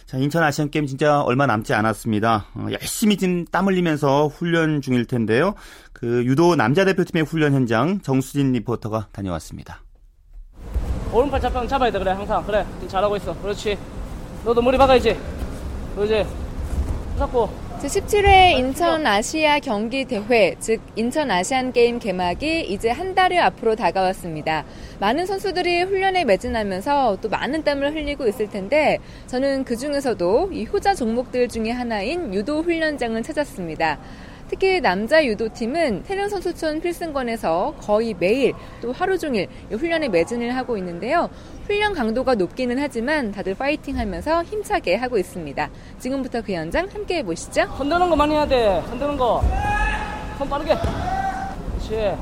자, 0.06 0.18
인천 0.18 0.44
아시안 0.44 0.72
게임 0.72 0.86
진짜 0.86 1.20
얼마 1.24 1.46
남지 1.46 1.74
않았습니다. 1.74 2.46
어, 2.56 2.68
열심히 2.72 3.18
지금 3.18 3.44
땀 3.44 3.68
흘리면서 3.68 4.28
훈련 4.28 4.80
중일 4.80 5.04
텐데요. 5.04 5.56
그 5.92 6.24
유도 6.24 6.56
남자 6.56 6.86
대표팀의 6.86 7.26
훈련 7.26 7.52
현장 7.52 8.00
정수진 8.00 8.54
리포터가 8.54 9.10
다녀왔습니다. 9.12 9.82
오른팔 11.12 11.42
잡방 11.42 11.68
잡아야 11.68 11.92
돼 11.92 12.00
그래 12.00 12.12
항상 12.12 12.46
그래 12.46 12.66
잘하고 12.88 13.18
있어 13.18 13.38
그렇지 13.42 13.78
너도 14.46 14.62
머리 14.62 14.78
박아야지 14.78 15.20
그러지 15.96 16.26
잡고 17.18 17.50
제17회 17.82 18.60
인천 18.60 19.08
아시아 19.08 19.58
경기 19.58 20.06
대회, 20.06 20.54
즉 20.60 20.82
인천 20.96 21.32
아시안 21.32 21.74
게임 21.74 21.98
개막이 21.98 22.62
이제 22.62 22.92
한 22.92 23.16
달여 23.16 23.42
앞으로 23.42 23.76
다가왔습니다. 23.76 24.66
많은 25.00 25.26
선수들이 25.26 25.82
훈련에 25.82 26.24
매진하면서 26.26 27.18
또 27.22 27.30
많은 27.30 27.64
땀을 27.64 27.96
흘리고 27.96 28.28
있을 28.28 28.52
텐데 28.52 29.00
저는 29.26 29.64
그 29.64 29.76
중에서도 29.76 30.52
이 30.52 30.68
효자 30.72 30.94
종목들 30.94 31.48
중에 31.48 31.72
하나인 31.72 32.32
유도 32.36 32.62
훈련장을 32.62 33.24
찾았습니다. 33.24 33.98
특히 34.52 34.82
남자 34.82 35.26
유도팀은 35.26 36.04
태릉 36.04 36.28
선수촌 36.28 36.82
필승권에서 36.82 37.76
거의 37.80 38.14
매일 38.20 38.52
또 38.82 38.92
하루 38.92 39.18
종일 39.18 39.48
훈련에 39.72 40.10
매진을 40.10 40.58
하고 40.58 40.76
있는데요. 40.78 41.30
훈련 41.68 41.94
강도가 41.94 42.36
높기는 42.36 42.78
하지만 42.78 43.32
다들 43.32 43.56
파이팅 43.56 43.98
하면서 43.98 44.44
힘차게 44.44 44.98
하고 44.98 45.18
있습니다. 45.18 45.70
지금부터 46.00 46.42
그 46.42 46.52
현장 46.52 46.86
함께 46.92 47.20
해보시죠. 47.20 47.62
흔드는 47.62 48.10
거 48.10 48.16
많이 48.18 48.34
해야 48.34 48.46
돼. 48.46 48.84
흔드는 48.90 49.16
거. 49.16 49.42
손 50.38 50.50
빠르게. 50.50 50.76
그렇지. 50.76 52.18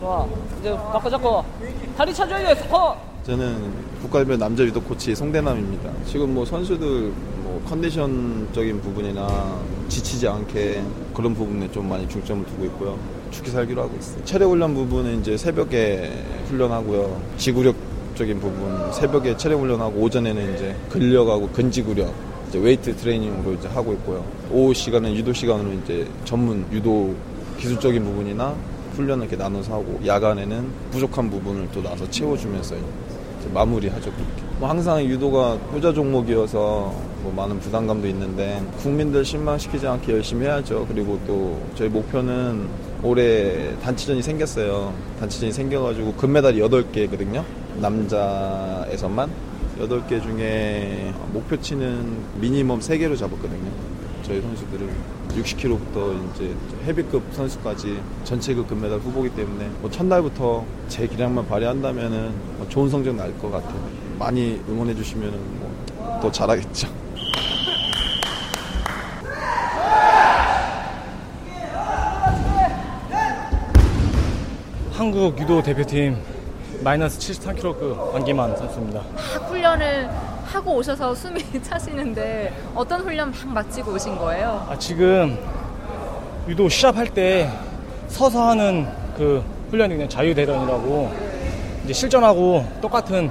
좋아. 0.00 0.26
이제 0.58 0.70
바꿔 0.70 1.10
잡고. 1.10 1.44
다리 1.98 2.14
차줘야 2.14 2.48
돼. 2.48 2.62
스포. 2.62 2.96
저는 3.24 3.74
국가대표 4.00 4.38
남자 4.38 4.62
유도 4.62 4.80
코치 4.80 5.14
송대남입니다. 5.14 5.90
지금 6.06 6.32
뭐 6.32 6.46
선수들 6.46 7.12
뭐 7.41 7.41
컨디션적인 7.68 8.80
부분이나 8.80 9.60
지치지 9.88 10.28
않게 10.28 10.82
그런 11.14 11.34
부분에 11.34 11.70
좀 11.70 11.88
많이 11.88 12.08
중점을 12.08 12.44
두고 12.46 12.64
있고요. 12.66 12.98
죽기 13.30 13.50
살기로 13.50 13.82
하고 13.82 13.96
있어요. 13.98 14.24
체력 14.24 14.50
훈련 14.50 14.74
부분은 14.74 15.20
이제 15.20 15.36
새벽에 15.36 16.10
훈련하고요. 16.48 17.20
지구력적인 17.38 18.40
부분 18.40 18.92
새벽에 18.92 19.36
체력 19.36 19.60
훈련하고 19.60 20.00
오전에는 20.00 20.54
이제 20.54 20.76
근력하고 20.90 21.48
근지구력 21.48 22.12
이제 22.48 22.58
웨이트 22.58 22.96
트레이닝으로 22.96 23.54
이제 23.54 23.68
하고 23.68 23.92
있고요. 23.94 24.24
오후 24.50 24.74
시간은 24.74 25.14
유도 25.16 25.32
시간으로 25.32 25.72
이제 25.72 26.06
전문 26.24 26.66
유도 26.72 27.14
기술적인 27.58 28.04
부분이나 28.04 28.54
훈련을 28.96 29.26
이렇게 29.26 29.42
나눠서 29.42 29.72
하고 29.72 29.98
야간에는 30.04 30.68
부족한 30.90 31.30
부분을 31.30 31.68
또 31.72 31.82
나서 31.82 32.08
채워주면서 32.10 32.76
마무리하죠 33.54 34.12
그렇게. 34.12 34.42
뭐 34.58 34.68
항상 34.68 35.02
유도가 35.04 35.54
효자 35.72 35.92
종목이어서 35.92 36.94
뭐 37.22 37.32
많은 37.32 37.58
부담감도 37.60 38.06
있는데 38.08 38.60
국민들 38.78 39.24
실망시키지 39.24 39.86
않게 39.86 40.12
열심히 40.12 40.46
해야죠. 40.46 40.86
그리고 40.88 41.18
또 41.26 41.60
저희 41.74 41.88
목표는 41.88 42.66
올해 43.02 43.76
단체전이 43.78 44.22
생겼어요. 44.22 44.92
단체전이 45.20 45.52
생겨가지고 45.52 46.14
금메달이 46.14 46.60
8개거든요. 46.60 47.44
남자에서만 47.80 49.30
8개 49.78 50.22
중에 50.22 51.12
목표치는 51.32 52.40
미니멈 52.40 52.80
3개로 52.80 53.16
잡았거든요. 53.16 53.70
저희 54.22 54.40
선수들은 54.40 54.88
60kg부터 55.30 56.34
이제 56.34 56.54
헤비급 56.84 57.22
선수까지 57.32 57.98
전체급 58.24 58.68
금메달 58.68 58.98
후보기 58.98 59.30
때문에 59.30 59.68
뭐 59.80 59.90
첫날부터 59.90 60.64
제 60.88 61.06
기량만 61.06 61.48
발휘한다면은 61.48 62.32
뭐 62.58 62.66
좋은 62.68 62.88
성적 62.90 63.14
날 63.16 63.32
것 63.38 63.50
같아요. 63.50 63.80
많이 64.18 64.60
응원해 64.68 64.94
주시면은 64.94 65.38
뭐 65.58 65.72
더 66.22 66.30
잘하겠죠. 66.30 66.86
한국 75.02 75.36
유도 75.40 75.60
대표팀 75.60 76.16
마이너스 76.84 77.18
73kg 77.18 78.14
안기만 78.14 78.56
선수입니다. 78.56 79.00
막 79.00 79.50
훈련을 79.50 80.08
하고 80.44 80.76
오셔서 80.76 81.12
숨이 81.12 81.42
차시는데 81.60 82.54
어떤 82.72 83.00
훈련 83.00 83.32
막 83.32 83.48
마치고 83.48 83.94
오신 83.94 84.16
거예요? 84.16 84.64
아, 84.70 84.78
지금 84.78 85.36
유도 86.46 86.68
시합할 86.68 87.08
때 87.08 87.50
서서 88.06 88.50
하는 88.50 88.86
그 89.16 89.42
훈련이 89.70 89.94
그냥 89.94 90.08
자유대련이라고 90.08 91.12
이제 91.82 91.92
실전하고 91.92 92.64
똑같은 92.80 93.28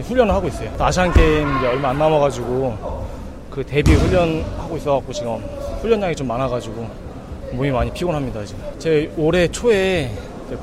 훈련을 0.00 0.32
하고 0.32 0.46
있어요. 0.46 0.70
아시안 0.78 1.12
게임 1.12 1.56
이제 1.58 1.66
얼마 1.66 1.88
안 1.88 1.98
남아가지고 1.98 3.04
그 3.50 3.66
데뷔 3.66 3.94
훈련 3.94 4.44
하고 4.58 4.76
있어갖고 4.76 5.12
지금 5.12 5.38
훈련량이 5.82 6.14
좀 6.14 6.28
많아가지고 6.28 6.88
몸이 7.50 7.72
많이 7.72 7.92
피곤합니다 7.92 8.44
지금. 8.44 8.62
제 8.78 9.12
올해 9.16 9.48
초에 9.48 10.12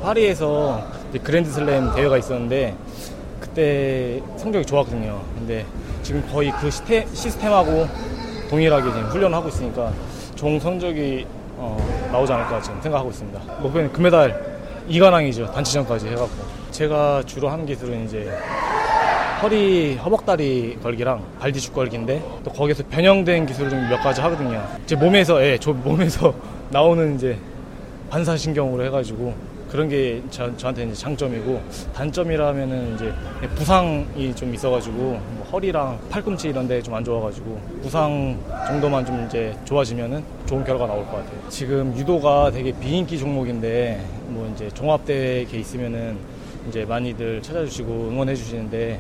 파리에서 0.02 0.84
그랜드슬램 1.24 1.94
대회가 1.94 2.18
있었는데 2.18 2.76
그때 3.40 4.22
성적이 4.38 4.66
좋았거든요. 4.66 5.20
근데 5.36 5.66
지금 6.04 6.24
거의 6.32 6.52
그 6.52 6.70
시스템, 6.70 7.08
시스템하고 7.14 7.88
동일하게 8.50 8.84
지금 8.92 9.04
훈련을 9.10 9.36
하고 9.38 9.50
있으니까 9.50 9.92
좋은 10.36 10.60
성적이 10.60 11.26
어, 11.58 11.78
나오지 12.12 12.32
않을까 12.34 12.62
지금 12.62 12.82
생각하고 12.82 13.10
있습니다. 13.10 13.40
목표는 13.62 13.92
금메달 13.92 14.60
이관왕이죠. 14.88 15.52
단체전까지 15.52 16.08
해갖고. 16.08 16.62
제가 16.72 17.24
주로 17.26 17.50
하는 17.50 17.66
기술은 17.66 18.06
이제 18.06 18.32
허리, 19.42 19.96
허벅다리 19.96 20.78
걸기랑 20.82 21.24
발뒤축 21.40 21.74
걸기인데 21.74 22.24
또 22.44 22.52
거기서 22.52 22.84
변형된 22.90 23.46
기술을 23.46 23.70
좀 23.72 23.90
몇 23.90 24.02
가지 24.02 24.22
하거든요. 24.22 24.64
제 24.86 24.96
몸에서, 24.96 25.44
예, 25.44 25.58
저 25.58 25.74
몸에서 25.74 26.34
나오는 26.70 27.16
이제 27.16 27.38
반사신경으로 28.10 28.86
해가지고 28.86 29.34
그런 29.72 29.88
게 29.88 30.22
저, 30.30 30.56
저한테 30.58 30.84
이제 30.84 30.94
장점이고 30.94 31.62
단점이라면은 31.94 32.96
이제 32.96 33.14
부상이 33.56 34.36
좀 34.36 34.54
있어가지고 34.54 34.96
뭐 34.98 35.48
허리랑 35.52 35.98
팔꿈치 36.10 36.50
이런 36.50 36.68
데 36.68 36.82
좀 36.82 36.94
안 36.94 37.04
좋아가지고 37.04 37.58
부상 37.82 38.38
정도만 38.68 39.06
좀 39.06 39.26
이제 39.28 39.56
좋아지면은 39.64 40.22
좋은 40.46 40.64
결과 40.66 40.88
나올 40.88 41.06
것 41.06 41.12
같아요. 41.18 41.40
지금 41.48 41.96
유도가 41.98 42.52
되게 42.52 42.74
비인기 42.74 43.18
종목인데 43.18 44.04
뭐 44.28 44.52
이제 44.54 44.70
종합대회 44.74 45.40
에 45.40 45.58
있으면은 45.58 46.18
이제 46.68 46.84
많이들 46.84 47.42
찾아주시고 47.42 48.10
응원해 48.12 48.36
주시는데 48.36 49.00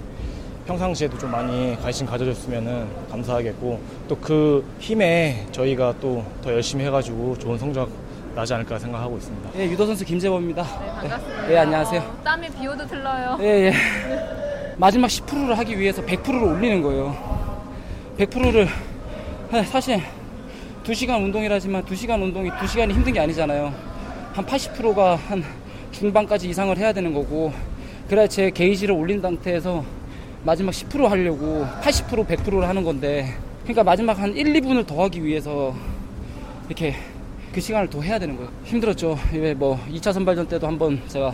평상시에도 0.67 1.17
좀 1.17 1.31
많이 1.31 1.75
관심 1.81 2.05
가져줬으면 2.07 2.87
감사하겠고 3.09 3.79
또 4.07 4.15
그 4.21 4.63
힘에 4.79 5.45
저희가 5.51 5.95
또 5.99 6.23
더 6.41 6.53
열심히 6.53 6.85
해가지고 6.85 7.37
좋은 7.39 7.57
성적 7.57 7.89
나지 8.35 8.53
않을까 8.53 8.79
생각하고 8.79 9.17
있습니다. 9.17 9.49
예, 9.57 9.65
유도 9.65 9.85
선수 9.85 10.05
김재범입니다. 10.05 10.63
네, 10.63 10.85
반갑습니다. 10.87 11.51
예, 11.51 11.57
안녕하세요. 11.57 12.19
땀이 12.23 12.47
비 12.49 12.67
오도 12.67 12.87
틀러요. 12.87 13.37
예, 13.41 13.45
예. 13.45 13.73
마지막 14.77 15.07
10%를 15.07 15.57
하기 15.57 15.77
위해서 15.77 16.01
100%를 16.03 16.43
올리는 16.43 16.81
거예요. 16.81 17.15
100%를 18.17 18.67
사실 19.65 20.01
2시간 20.83 21.21
운동이라지만 21.23 21.83
2시간 21.83 22.21
운동이 22.21 22.49
2시간이 22.51 22.91
힘든 22.91 23.13
게 23.13 23.19
아니잖아요. 23.19 23.73
한 24.33 24.45
80%가 24.45 25.15
한 25.15 25.43
중반까지 25.91 26.49
이상을 26.49 26.75
해야 26.77 26.93
되는 26.93 27.13
거고 27.13 27.51
그래야 28.07 28.27
제 28.27 28.49
게이지를 28.49 28.95
올린 28.95 29.21
상태에서 29.21 29.83
마지막 30.43 30.71
10% 30.71 31.07
하려고 31.07 31.67
80% 31.81 32.25
100%를 32.25 32.67
하는 32.67 32.83
건데 32.83 33.35
그러니까 33.63 33.83
마지막 33.83 34.17
한 34.17 34.35
1, 34.35 34.53
2분을 34.53 34.87
더 34.87 35.03
하기 35.03 35.23
위해서 35.23 35.75
이렇게 36.67 36.95
그 37.53 37.59
시간을 37.59 37.89
더 37.89 38.01
해야 38.01 38.17
되는 38.17 38.35
거예요. 38.37 38.49
힘들었죠. 38.63 39.17
왜뭐 39.33 39.79
2차 39.89 40.13
선발전 40.13 40.47
때도 40.47 40.67
한번 40.67 41.01
제가 41.07 41.33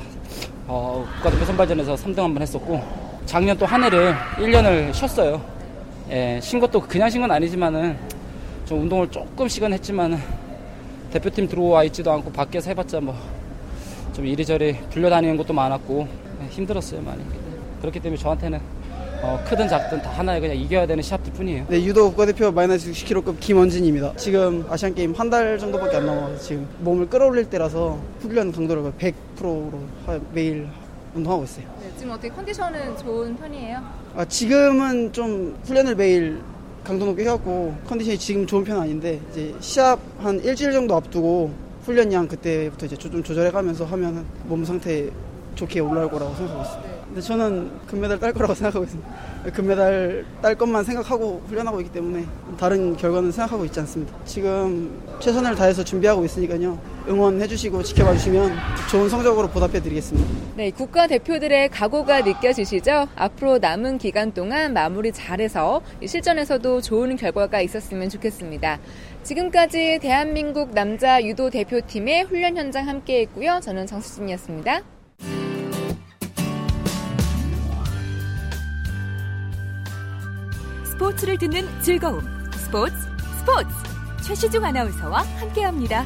어, 0.68 1.06
국가대표 1.18 1.46
선발전에서 1.46 1.96
3등 1.96 2.18
한번 2.18 2.42
했었고 2.42 2.82
작년 3.26 3.58
또 3.58 3.66
한 3.66 3.84
해를 3.84 4.16
1년을 4.38 4.94
쉬었어요. 4.94 5.42
예, 6.10 6.40
쉰 6.42 6.60
것도 6.60 6.82
그냥 6.82 7.10
쉰 7.10 7.22
건 7.22 7.32
아니지만은 7.32 7.98
좀 8.66 8.82
운동을 8.82 9.10
조금 9.12 9.48
시간 9.48 9.74
했지만은 9.74 10.18
대표팀 11.12 11.48
들어와 11.48 11.84
있지도 11.84 12.12
않고 12.12 12.32
밖에서 12.32 12.70
해봤자 12.72 13.00
뭐 13.02 13.16
좀 14.14 14.26
이리저리 14.26 14.76
불려다니는 14.90 15.38
것도 15.38 15.54
많았고 15.54 16.08
예, 16.42 16.48
힘들었어요 16.48 17.02
많이. 17.04 17.24
그렇기 17.82 18.00
때문에 18.00 18.20
저한테는 18.20 18.60
어, 19.22 19.44
크든 19.48 19.68
작든 19.68 20.02
다 20.02 20.12
하나에 20.12 20.40
그냥 20.40 20.56
이겨야 20.56 20.86
되는 20.86 21.02
시합들 21.02 21.34
뿐이에요. 21.34 21.66
네, 21.70 21.84
유도 21.84 22.10
국가대표 22.10 22.52
마이너스 22.52 22.92
60kg급 22.92 23.40
김원진입니다. 23.40 24.14
지금 24.16 24.66
아시안게임 24.70 25.14
한 25.14 25.28
달 25.30 25.58
정도밖에 25.58 25.98
안 25.98 26.06
남아서 26.06 26.38
지금 26.40 26.68
몸을 26.80 27.10
끌어올릴 27.10 27.46
때라서 27.50 28.00
훈련 28.22 28.52
강도를 28.52 28.94
100%로 28.98 29.72
매일 30.34 30.68
운동하고 31.16 31.44
있어요. 31.44 31.66
네, 31.82 31.92
지금 31.98 32.12
어떻게 32.12 32.30
컨디션은 32.30 32.98
좋은 32.98 33.36
편이에요? 33.36 33.80
아, 34.16 34.24
지금은 34.26 35.12
좀 35.12 35.58
훈련을 35.66 35.96
매일 35.96 36.40
강도 36.84 37.06
높게 37.06 37.24
해갖고 37.24 37.76
컨디션이 37.88 38.18
지금 38.18 38.48
좋은 38.48 38.64
편은 38.64 38.82
아닌데 38.82 39.20
이제 39.32 39.54
시합 39.60 40.00
한 40.20 40.40
일주일 40.44 40.72
정도 40.72 40.96
앞두고 40.96 41.52
훈련량 41.84 42.28
그때부터 42.28 42.86
이제 42.86 42.96
좀 42.96 43.22
조절해가면서 43.24 43.84
하면 43.86 44.26
몸 44.46 44.64
상태 44.64 45.10
좋게 45.56 45.80
올라올 45.82 46.10
거라고 46.10 46.34
생각하고 46.36 46.62
있습니다. 46.64 46.87
근데 47.08 47.22
저는 47.22 47.72
금메달 47.88 48.20
딸 48.20 48.34
거라고 48.34 48.54
생각하고 48.54 48.84
있습니다. 48.84 49.10
금메달 49.54 50.26
딸 50.42 50.56
것만 50.56 50.84
생각하고 50.84 51.42
훈련하고 51.48 51.80
있기 51.82 51.94
때문에 51.94 52.26
다른 52.60 52.98
결과는 52.98 53.32
생각하고 53.32 53.64
있지 53.66 53.80
않습니다. 53.80 54.14
지금 54.26 55.02
최선을 55.20 55.56
다해서 55.56 55.84
준비하고 55.84 56.26
있으니까요. 56.26 56.78
응원해 57.08 57.48
주시고 57.48 57.82
지켜봐 57.82 58.14
주시면 58.14 58.52
좋은 58.92 59.08
성적으로 59.08 59.48
보답해 59.48 59.82
드리겠습니다. 59.82 60.30
네, 60.58 60.72
국가 60.72 61.08
대표들의 61.08 61.70
각오가 61.70 62.22
느껴지시죠? 62.22 63.08
앞으로 63.16 63.60
남은 63.60 64.00
기간 64.00 64.34
동안 64.34 64.74
마무리 64.74 65.14
잘해서 65.14 65.82
실전에서도 66.06 66.82
좋은 66.82 67.16
결과가 67.16 67.62
있었으면 67.62 68.10
좋겠습니다. 68.10 68.80
지금까지 69.24 70.00
대한민국 70.02 70.74
남자 70.74 71.24
유도 71.24 71.50
대표팀의 71.50 72.24
훈련 72.24 72.58
현장 72.58 72.88
함께 72.88 73.22
했고요. 73.22 73.60
저는 73.62 73.86
정수진이었습니다. 73.86 74.97
스포츠를 80.98 81.38
듣는 81.38 81.64
즐거움. 81.84 82.22
스포츠, 82.54 82.96
스포츠. 83.40 83.70
최시중 84.24 84.66
아나운서와 84.66 85.22
함께합니다. 85.40 86.04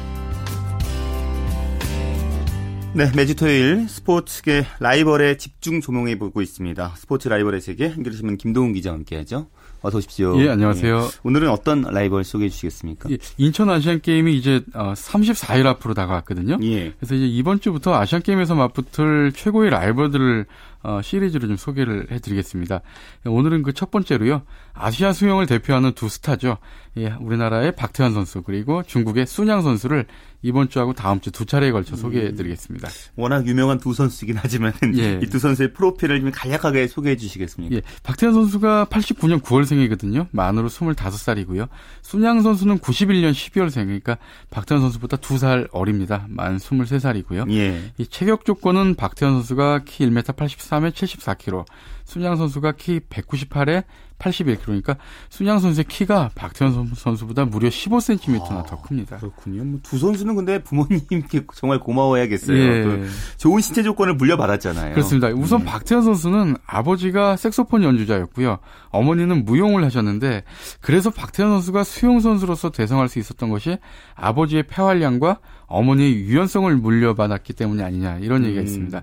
네, 2.94 3.10
매주 3.16 3.34
토요일 3.34 3.88
스포츠계 3.88 4.66
라이벌에 4.80 5.38
집중 5.38 5.80
조명해 5.80 6.18
보고 6.18 6.42
있습니다. 6.42 6.92
스포츠 6.96 7.28
라이벌의 7.28 7.62
세계 7.62 7.88
한겨레신문 7.88 8.36
김동훈 8.36 8.74
기자와 8.74 8.96
함께하죠. 8.96 9.48
어서 9.80 9.96
오십시오. 9.96 10.38
예, 10.42 10.50
안녕하세요. 10.50 10.98
예. 10.98 11.08
오늘은 11.24 11.48
어떤 11.48 11.80
라이벌 11.82 12.22
소개해 12.22 12.50
주시겠습니까? 12.50 13.10
예, 13.10 13.16
인천 13.38 13.70
아시안 13.70 14.02
게임이 14.02 14.36
이제 14.36 14.60
34일 14.74 15.64
어, 15.64 15.70
앞으로 15.70 15.94
다가왔거든요. 15.94 16.58
예. 16.62 16.92
그래서 16.98 17.14
이제 17.14 17.26
이번 17.26 17.60
주부터 17.60 17.94
아시안 17.94 18.22
게임에서 18.22 18.54
맞붙을 18.54 19.32
최고의 19.34 19.70
라이벌들을 19.70 20.46
어, 20.82 21.00
시리즈로 21.02 21.46
좀 21.48 21.56
소개를 21.56 22.08
해드리겠습니다. 22.10 22.80
오늘은 23.26 23.62
그 23.62 23.72
첫 23.72 23.90
번째로요. 23.90 24.42
아시아 24.74 25.12
수영을 25.12 25.46
대표하는 25.46 25.92
두 25.92 26.08
스타죠. 26.08 26.58
예, 26.98 27.08
우리나라의 27.20 27.72
박태환 27.74 28.12
선수 28.12 28.42
그리고 28.42 28.82
중국의 28.82 29.26
순양 29.26 29.62
선수를 29.62 30.06
이번 30.42 30.68
주하고 30.68 30.92
다음 30.92 31.20
주 31.20 31.30
두 31.32 31.46
차례에 31.46 31.70
걸쳐 31.72 31.96
소개해드리겠습니다. 31.96 32.88
워낙 33.16 33.46
유명한 33.46 33.78
두 33.78 33.94
선수이긴 33.94 34.36
하지만 34.38 34.72
예. 34.98 35.18
이두 35.22 35.38
선수의 35.38 35.72
프로필을 35.72 36.20
좀 36.20 36.30
간략하게 36.32 36.86
소개해 36.88 37.16
주시겠습니까? 37.16 37.74
예, 37.76 37.82
박태환 38.02 38.34
선수가 38.34 38.86
89년 38.90 39.40
9월생이거든요. 39.40 40.26
만으로 40.32 40.68
25살이고요. 40.68 41.68
순양 42.02 42.42
선수는 42.42 42.78
91년 42.80 43.32
12월생, 43.32 43.84
그러니까 43.86 44.18
박태환 44.50 44.80
선수보다 44.82 45.16
2살 45.16 45.68
어립니다. 45.72 46.26
만 46.28 46.58
23살이고요. 46.58 47.50
예. 47.52 47.92
이 47.98 48.06
체격 48.06 48.44
조건은 48.44 48.94
박태환 48.96 49.32
선수가 49.34 49.82
키 49.86 50.06
1m 50.06 50.36
83에 50.72 50.92
74kg, 50.92 51.64
순양 52.04 52.36
선수가 52.36 52.72
키 52.72 53.00
198에 53.00 53.84
81kg니까 54.18 54.96
순양 55.30 55.58
선수의 55.58 55.84
키가 55.88 56.30
박태환 56.36 56.92
선수보다 56.94 57.44
무려 57.44 57.68
15cm나 57.68 58.52
아, 58.52 58.62
더 58.62 58.80
큽니다. 58.80 59.16
그렇군요. 59.16 59.64
뭐 59.64 59.80
두 59.82 59.98
선수는 59.98 60.36
근데 60.36 60.62
부모님께 60.62 61.42
정말 61.54 61.80
고마워야겠어요. 61.80 62.56
예. 62.56 62.82
그 62.84 63.08
좋은 63.36 63.60
신체 63.60 63.82
조건을 63.82 64.14
물려받았잖아요. 64.14 64.92
그렇습니다. 64.94 65.28
우선 65.28 65.62
음. 65.62 65.64
박태환 65.64 66.04
선수는 66.04 66.56
아버지가 66.66 67.36
색소폰 67.36 67.82
연주자였고요. 67.82 68.58
어머니는 68.90 69.44
무용을 69.44 69.84
하셨는데 69.84 70.44
그래서 70.80 71.10
박태환 71.10 71.50
선수가 71.50 71.82
수영 71.84 72.20
선수로서 72.20 72.70
대성할 72.70 73.08
수 73.08 73.18
있었던 73.18 73.50
것이 73.50 73.78
아버지의 74.14 74.64
폐활량과 74.68 75.38
어머니의 75.66 76.14
유연성을 76.14 76.74
물려받았기 76.76 77.54
때문이 77.54 77.82
아니냐 77.82 78.18
이런 78.18 78.44
얘기가 78.44 78.60
음. 78.60 78.66
있습니다. 78.66 79.02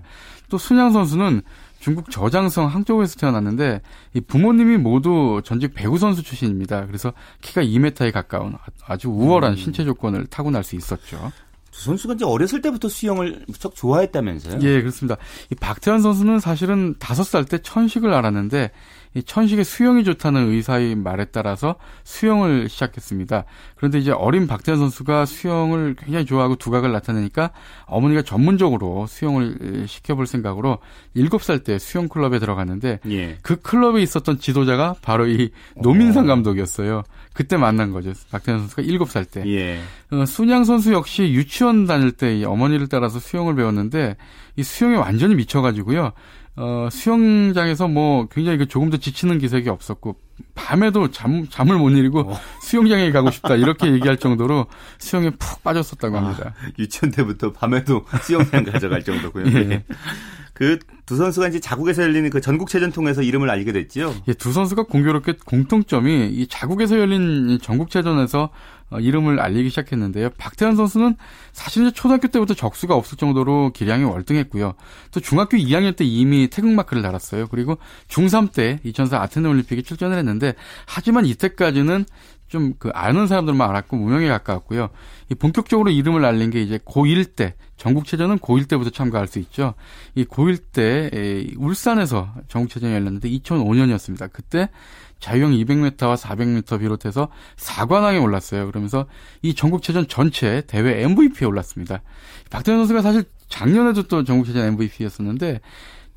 또 0.50 0.58
순양 0.58 0.92
선수는 0.92 1.42
중국 1.78 2.10
저장성 2.10 2.66
항저우에서 2.66 3.16
태어났는데 3.16 3.80
이 4.12 4.20
부모님이 4.20 4.76
모두 4.76 5.40
전직 5.44 5.72
배구 5.74 5.96
선수 5.96 6.22
출신입니다. 6.22 6.84
그래서 6.86 7.14
키가 7.40 7.62
2m에 7.62 8.12
가까운 8.12 8.54
아주 8.86 9.08
우월한 9.08 9.52
음. 9.52 9.56
신체 9.56 9.84
조건을 9.84 10.26
타고날 10.26 10.62
수 10.62 10.76
있었죠. 10.76 11.32
두 11.70 11.84
선수가 11.84 12.14
이제 12.14 12.24
어렸을 12.24 12.60
때부터 12.60 12.88
수영을 12.88 13.44
무척 13.46 13.74
좋아했다면서요? 13.76 14.58
예, 14.62 14.80
그렇습니다. 14.80 15.16
이 15.50 15.54
박태환 15.54 16.02
선수는 16.02 16.40
사실은 16.40 16.96
다섯 16.98 17.22
살 17.22 17.44
때 17.44 17.58
천식을 17.58 18.12
알았는데 18.12 18.70
이 19.14 19.22
천식의 19.22 19.64
수영이 19.64 20.04
좋다는 20.04 20.50
의사의 20.50 20.94
말에 20.94 21.26
따라서 21.26 21.74
수영을 22.04 22.68
시작했습니다. 22.68 23.44
그런데 23.74 23.98
이제 23.98 24.12
어린 24.12 24.46
박태환 24.46 24.78
선수가 24.78 25.26
수영을 25.26 25.96
굉장히 25.98 26.24
좋아하고 26.24 26.56
두각을 26.56 26.92
나타내니까 26.92 27.50
어머니가 27.86 28.22
전문적으로 28.22 29.06
수영을 29.08 29.86
시켜볼 29.88 30.26
생각으로 30.26 30.78
일곱 31.14 31.42
살때 31.42 31.78
수영 31.78 32.08
클럽에 32.08 32.38
들어갔는데 32.38 33.00
예. 33.10 33.38
그 33.42 33.56
클럽에 33.56 34.00
있었던 34.02 34.38
지도자가 34.38 34.94
바로 35.02 35.26
이 35.26 35.50
노민상 35.76 36.26
감독이었어요. 36.26 37.02
그때 37.32 37.56
만난 37.56 37.92
거죠. 37.92 38.12
박태환 38.30 38.60
선수가 38.60 38.82
일곱 38.82 39.10
살 39.10 39.24
때. 39.24 39.42
예. 39.46 39.80
어, 40.12 40.24
순양 40.24 40.64
선수 40.64 40.92
역시 40.92 41.32
유치원 41.32 41.86
다닐 41.86 42.12
때이 42.12 42.44
어머니를 42.44 42.88
따라서 42.88 43.18
수영을 43.18 43.54
배웠는데 43.56 44.16
이 44.56 44.62
수영에 44.62 44.96
완전히 44.96 45.34
미쳐가지고요. 45.34 46.12
어, 46.62 46.88
수영장에서 46.90 47.88
뭐 47.88 48.28
굉장히 48.30 48.58
그 48.58 48.68
조금도 48.68 48.98
지치는 48.98 49.38
기색이 49.38 49.70
없었고 49.70 50.16
밤에도 50.54 51.10
잠 51.10 51.48
잠을 51.48 51.78
못 51.78 51.88
이루고 51.88 52.20
어. 52.20 52.40
수영장에 52.62 53.12
가고 53.12 53.30
싶다 53.30 53.56
이렇게 53.56 53.90
얘기할 53.90 54.18
정도로 54.18 54.66
수영에 54.98 55.30
푹 55.30 55.62
빠졌었다고 55.62 56.18
합니다. 56.18 56.54
아, 56.54 56.68
유치원 56.78 57.12
때부터 57.12 57.52
밤에도 57.52 58.04
수영장 58.22 58.64
가져갈 58.64 59.02
정도고요. 59.02 59.46
예. 59.56 59.84
그두 60.52 61.16
선수가 61.16 61.48
이제 61.48 61.58
자국에서 61.58 62.02
열리는 62.02 62.28
그 62.28 62.42
전국체전 62.42 62.92
통해서 62.92 63.22
이름을 63.22 63.48
알게 63.48 63.72
됐죠. 63.72 64.14
예, 64.28 64.34
두 64.34 64.52
선수가 64.52 64.82
공교롭게 64.82 65.36
공통점이 65.46 66.28
이 66.30 66.46
자국에서 66.46 66.98
열린 66.98 67.48
이 67.48 67.58
전국체전에서 67.58 68.42
어, 68.42 68.50
이름을 68.98 69.40
알리기 69.40 69.70
시작했는데요. 69.70 70.30
박태환 70.38 70.76
선수는 70.76 71.16
사실 71.52 71.90
초등학교 71.92 72.28
때부터 72.28 72.54
적수가 72.54 72.94
없을 72.94 73.16
정도로 73.16 73.72
기량이 73.72 74.04
월등했고요. 74.04 74.74
또 75.12 75.20
중학교 75.20 75.56
2학년 75.56 75.96
때 75.96 76.04
이미 76.04 76.48
태극마크를 76.48 77.02
달았어요. 77.02 77.46
그리고 77.48 77.78
중3 78.08 78.52
때 78.52 78.80
2004 78.84 79.22
아테네 79.22 79.48
올림픽에 79.48 79.82
출전을 79.82 80.18
했는데 80.18 80.54
하지만 80.86 81.26
이때까지는 81.26 82.04
좀 82.50 82.74
그 82.78 82.90
아는 82.92 83.26
사람들만 83.26 83.68
알았고 83.68 83.96
무명에 83.96 84.28
가까웠고요. 84.28 84.90
이 85.30 85.34
본격적으로 85.34 85.90
이름을 85.90 86.24
알린 86.24 86.50
게 86.50 86.60
이제 86.60 86.78
고1 86.78 87.36
때 87.36 87.54
전국체전은 87.76 88.38
고1 88.38 88.68
때부터 88.68 88.90
참가할 88.90 89.28
수 89.28 89.38
있죠. 89.38 89.74
이 90.14 90.24
고1 90.24 90.60
때 90.72 91.10
에, 91.12 91.46
울산에서 91.56 92.32
전국체전이 92.48 92.92
열렸는데 92.92 93.30
2005년이었습니다. 93.30 94.30
그때 94.32 94.68
자유형 95.20 95.52
200m와 95.52 96.16
400m 96.16 96.80
비롯해서 96.80 97.28
4관왕에 97.56 98.22
올랐어요. 98.22 98.66
그러면서 98.66 99.06
이 99.42 99.54
전국체전 99.54 100.08
전체 100.08 100.62
대회 100.66 101.02
MVP에 101.02 101.46
올랐습니다. 101.46 102.02
박태환 102.50 102.80
선수가 102.80 103.02
사실 103.02 103.24
작년에도 103.48 104.04
또 104.04 104.24
전국체전 104.24 104.66
MVP였었는데 104.66 105.60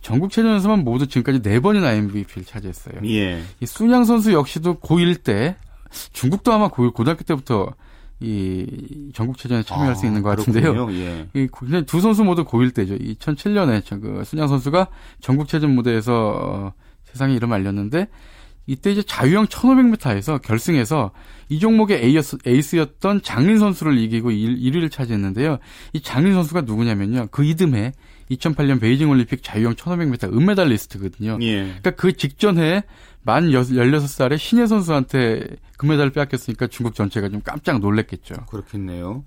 전국체전에서만 0.01 0.83
모두 0.83 1.07
지금까지 1.07 1.41
4번이나 1.41 1.95
MVP를 1.95 2.45
차지했어요. 2.45 2.95
예. 3.05 3.41
이 3.59 3.65
순양 3.65 4.05
선수 4.05 4.33
역시도 4.33 4.79
고1 4.79 5.23
때 5.23 5.55
중국도 6.11 6.51
아마 6.51 6.67
고, 6.67 6.91
고등학교 6.91 7.23
때부터 7.23 7.73
이 8.19 9.11
전국체전에 9.13 9.63
참여할 9.63 9.91
아, 9.91 9.95
수 9.95 10.05
있는 10.05 10.21
것 10.21 10.29
같은데요. 10.29 10.91
예. 10.93 11.27
이 11.33 11.47
그냥 11.47 11.85
두 11.85 11.99
선수 11.99 12.23
모두 12.23 12.45
고1 12.45 12.73
때죠. 12.73 12.95
2007년에 12.95 13.83
저, 13.83 13.99
그 13.99 14.23
순양 14.23 14.47
선수가 14.47 14.87
전국체전 15.19 15.71
무대에서 15.71 16.13
어, 16.35 16.73
세상에 17.03 17.33
이름 17.33 17.51
알렸는데 17.51 18.07
이때 18.65 18.91
이제 18.91 19.03
자유형 19.03 19.47
1500m에서 19.47 20.41
결승에서 20.41 21.11
이 21.49 21.59
종목의 21.59 22.03
에이스, 22.03 22.37
에이스였던 22.45 23.21
장린 23.21 23.59
선수를 23.59 23.97
이기고 23.97 24.31
1, 24.31 24.57
1위를 24.57 24.89
차지했는데요. 24.89 25.59
이 25.93 26.01
장린 26.01 26.33
선수가 26.33 26.61
누구냐면요. 26.61 27.27
그 27.31 27.43
이듬해 27.43 27.91
2008년 28.31 28.79
베이징 28.79 29.09
올림픽 29.09 29.43
자유형 29.43 29.75
1500m 29.75 30.33
은메달리스트거든요. 30.33 31.39
예. 31.41 31.63
그러니까 31.63 31.91
그 31.91 32.13
직전에 32.13 32.83
만 33.21 33.49
16살의 33.49 34.37
신예 34.37 34.65
선수한테 34.65 35.45
금메달을 35.77 36.11
빼앗겼으니까 36.11 36.67
중국 36.67 36.95
전체가 36.95 37.29
좀 37.29 37.41
깜짝 37.41 37.79
놀랐겠죠. 37.79 38.35
그렇겠네요. 38.49 39.23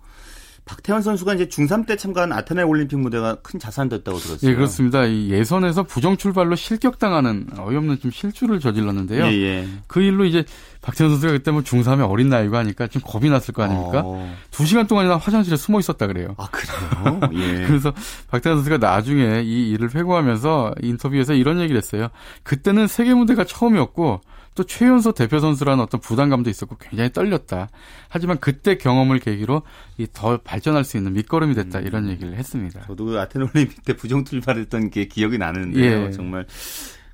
박태환 0.67 1.01
선수가 1.01 1.35
이제 1.35 1.47
중3 1.47 1.87
때 1.87 1.97
참가한 1.97 2.33
아테네 2.33 2.65
올림픽 2.65 2.97
무대가 2.99 3.37
큰 3.37 3.61
자산됐다고 3.61 4.19
들었어요. 4.19 4.51
예, 4.51 4.55
그렇습니다. 4.57 5.05
이 5.05 5.31
예선에서 5.31 5.85
부정 5.85 6.17
출발로 6.17 6.57
실격당하는 6.57 7.47
어이없는 7.57 8.01
좀 8.01 8.11
실수를 8.11 8.59
저질렀는데요. 8.59 9.27
예, 9.27 9.31
예. 9.31 9.69
그 9.87 10.01
일로 10.03 10.25
이제 10.25 10.45
박태환 10.83 11.13
선수가 11.13 11.33
그때 11.35 11.53
뭐 11.53 11.63
중3의 11.63 12.11
어린 12.11 12.29
나이고 12.29 12.57
하니까 12.57 12.89
좀 12.89 13.01
겁이 13.05 13.31
났을 13.31 13.55
거 13.55 13.63
아닙니까? 13.63 14.03
어. 14.05 14.37
두 14.51 14.67
시간 14.67 14.89
동안이나 14.89 15.17
화장실에 15.19 15.57
숨어 15.57 15.79
있었다 15.79 16.09
그래요. 16.09 16.35
아, 16.37 16.49
그래요? 16.51 17.21
예. 17.35 17.63
그래서 17.69 17.93
박태환 18.33 18.59
선수가 18.59 18.79
나중에 18.79 19.43
이 19.43 19.71
일을 19.71 19.95
회고하면서 19.95 20.75
인터뷰에서 20.83 21.35
이런 21.35 21.61
얘기를 21.61 21.77
했어요. 21.79 22.09
그때는 22.43 22.89
세계 22.89 23.15
무대가 23.15 23.45
처음이었고 23.45 24.21
또 24.57 24.65
최연소 24.65 25.13
대표 25.13 25.39
선수라는 25.39 25.85
어떤 25.85 26.01
부담감도 26.01 26.51
있었고 26.51 26.77
굉장히 26.81 27.13
떨렸다. 27.13 27.69
하지만 28.09 28.39
그때 28.41 28.77
경험을 28.77 29.21
계기로 29.21 29.63
이 29.99 30.07
더 30.13 30.39
발전할 30.39 30.83
수 30.85 30.97
있는 30.97 31.13
밑거름이 31.13 31.55
됐다 31.55 31.81
이런 31.81 32.09
얘기를 32.09 32.35
했습니다. 32.37 32.81
저도 32.87 33.05
그 33.05 33.21
아테네 33.21 33.47
올림픽 33.55 33.85
때 33.85 33.95
부정 33.95 34.25
출발했던 34.25 34.91
게 34.91 35.07
기억이 35.07 35.37
나는데요. 35.39 36.07
예. 36.07 36.11
정말 36.11 36.47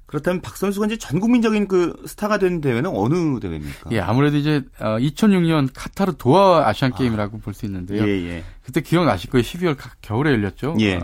그렇다면 0.07 0.41
박 0.43 0.57
선수가 0.57 0.87
이제 0.87 0.99
전 0.99 1.21
국민적인 1.21 1.67
그 1.69 1.95
스타가 2.07 2.39
된 2.39 2.61
대회는 2.61 2.91
어느 2.95 3.41
대회입니까? 3.41 3.91
예, 3.93 3.99
아무래도 4.01 4.37
이제 4.37 4.63
2006년 4.79 5.71
카타르 5.75 6.13
도하 6.19 6.69
아시안 6.69 6.95
게임이라고 6.95 7.39
볼수 7.39 7.65
있는데요. 7.67 8.03
예, 8.07 8.09
예. 8.29 8.45
그때 8.63 8.81
기억나실 8.83 9.31
거예요. 9.31 9.43
12월 9.43 9.77
가- 9.77 9.91
겨울에 10.03 10.31
열렸죠. 10.33 10.77
예. 10.81 11.01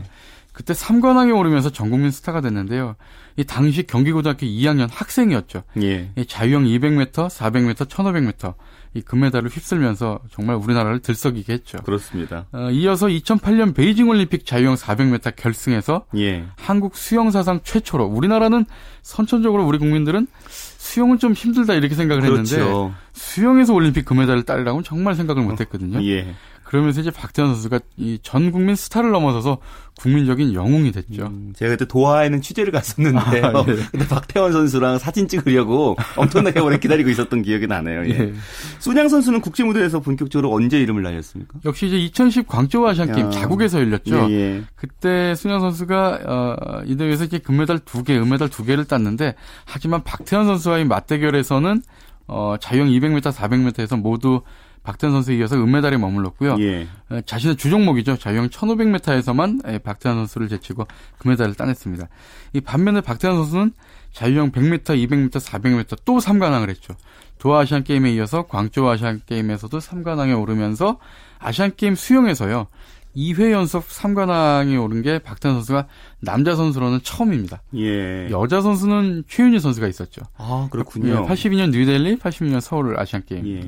어, 0.58 0.68
그때 0.68 0.74
3관왕에 0.74 1.36
오르면서 1.38 1.70
전국민 1.70 2.10
스타가 2.10 2.40
됐는데요. 2.40 2.96
이 3.36 3.44
당시 3.44 3.84
경기고등학교 3.84 4.44
2학년 4.44 4.88
학생이었죠. 4.90 5.62
예. 5.82 6.10
이 6.16 6.26
자유형 6.26 6.64
200m, 6.64 7.12
400m, 7.12 7.86
1500m 7.86 8.54
이 8.94 9.02
금메달을 9.02 9.50
휩쓸면서 9.50 10.20
정말 10.32 10.56
우리나라를 10.56 10.98
들썩이게 10.98 11.52
했죠. 11.52 11.78
그렇습니다. 11.84 12.46
어, 12.52 12.70
이어서 12.72 13.06
2008년 13.06 13.74
베이징 13.74 14.08
올림픽 14.08 14.44
자유형 14.44 14.74
400m 14.74 15.36
결승에서 15.36 16.06
예. 16.16 16.46
한국 16.56 16.96
수영 16.96 17.30
사상 17.30 17.60
최초로 17.62 18.06
우리나라는 18.06 18.64
선천적으로 19.02 19.64
우리 19.64 19.78
국민들은 19.78 20.26
수영은 20.48 21.18
좀 21.18 21.34
힘들다 21.34 21.74
이렇게 21.74 21.94
생각을 21.94 22.24
했는데 22.24 22.56
그렇죠. 22.56 22.94
수영에서 23.12 23.74
올림픽 23.74 24.04
금메달을 24.04 24.42
따리라고는 24.42 24.82
정말 24.82 25.14
생각을 25.14 25.42
못 25.42 25.60
했거든요. 25.60 26.02
예. 26.02 26.34
그러면서 26.68 27.00
이제 27.00 27.10
박태환 27.10 27.50
선수가 27.54 27.80
이 27.96 28.18
전 28.22 28.52
국민 28.52 28.76
스타를 28.76 29.10
넘어서서 29.10 29.56
국민적인 29.98 30.52
영웅이 30.52 30.92
됐죠. 30.92 31.26
음, 31.28 31.52
제가 31.56 31.70
그때 31.72 31.86
도하에는 31.86 32.42
취재를 32.42 32.70
갔었는데요. 32.72 33.46
아, 33.46 33.64
예. 33.68 33.76
근데 33.90 34.06
박태원 34.06 34.52
선수랑 34.52 34.98
사진 34.98 35.26
찍으려고 35.28 35.96
엄청나게 36.16 36.60
오래 36.60 36.78
기다리고 36.78 37.08
있었던 37.08 37.40
기억이 37.42 37.66
나네요. 37.66 38.04
예. 38.06 38.10
예. 38.10 38.32
순양 38.80 39.08
선수는 39.08 39.40
국제 39.40 39.64
무대에서 39.64 40.00
본격적으로 40.00 40.52
언제 40.52 40.78
이름을 40.78 41.02
날렸습니까? 41.02 41.58
역시 41.64 41.86
이제 41.86 41.96
2010 41.98 42.46
광저우 42.46 42.86
아시안 42.86 43.12
게임 43.12 43.26
야. 43.26 43.30
자국에서 43.30 43.80
열렸죠. 43.80 44.28
예, 44.30 44.34
예. 44.34 44.62
그때 44.76 45.34
순양 45.36 45.60
선수가 45.60 46.20
어, 46.26 46.82
이 46.84 46.96
대회에서 46.96 47.24
이제 47.24 47.38
금메달 47.38 47.78
두 47.80 48.04
개, 48.04 48.16
은메달 48.18 48.50
두 48.50 48.64
개를 48.64 48.84
땄는데 48.84 49.34
하지만 49.64 50.04
박태환 50.04 50.44
선수와의 50.46 50.84
맞대결에서는 50.84 51.82
어, 52.26 52.56
자유형 52.60 52.88
200m, 52.88 53.32
400m에서 53.32 53.98
모두 53.98 54.42
박태환 54.88 55.12
선수에 55.12 55.36
이어서 55.36 55.56
은메달에 55.56 55.98
머물렀고요. 55.98 56.56
예. 56.60 56.88
어, 57.10 57.20
자신의 57.26 57.56
주종목이죠. 57.56 58.16
자유형 58.16 58.48
1500m에서만 58.48 59.70
예, 59.70 59.76
박태환 59.76 60.16
선수를 60.16 60.48
제치고 60.48 60.86
금메달을 61.18 61.56
따냈습니다. 61.56 62.08
이 62.54 62.60
반면에 62.62 63.02
박태환 63.02 63.36
선수는 63.36 63.72
자유형 64.14 64.50
100m, 64.50 64.84
200m, 64.84 65.32
400m 65.32 65.98
또 66.06 66.16
3관왕을 66.16 66.70
했죠. 66.70 66.94
도하 67.36 67.60
아시안 67.60 67.84
게임에 67.84 68.12
이어서 68.14 68.46
광저우 68.46 68.88
아시안 68.88 69.20
게임에서도 69.26 69.76
3관왕에 69.76 70.40
오르면서 70.40 70.98
아시안 71.38 71.72
게임 71.76 71.94
수영에서요. 71.94 72.66
2회 73.14 73.50
연속 73.50 73.86
3관왕에 73.88 74.82
오른 74.82 75.02
게 75.02 75.18
박태환 75.18 75.56
선수가 75.56 75.86
남자 76.20 76.56
선수로는 76.56 77.00
처음입니다. 77.02 77.60
예. 77.76 78.30
여자 78.30 78.62
선수는 78.62 79.24
최윤희 79.28 79.60
선수가 79.60 79.86
있었죠. 79.86 80.22
아, 80.38 80.68
그렇군요. 80.70 81.10
예, 81.10 81.14
82년 81.28 81.72
뉴델리, 81.72 82.16
86년 82.16 82.62
서울 82.62 82.98
아시안 82.98 83.22
게임. 83.26 83.46
예. 83.46 83.60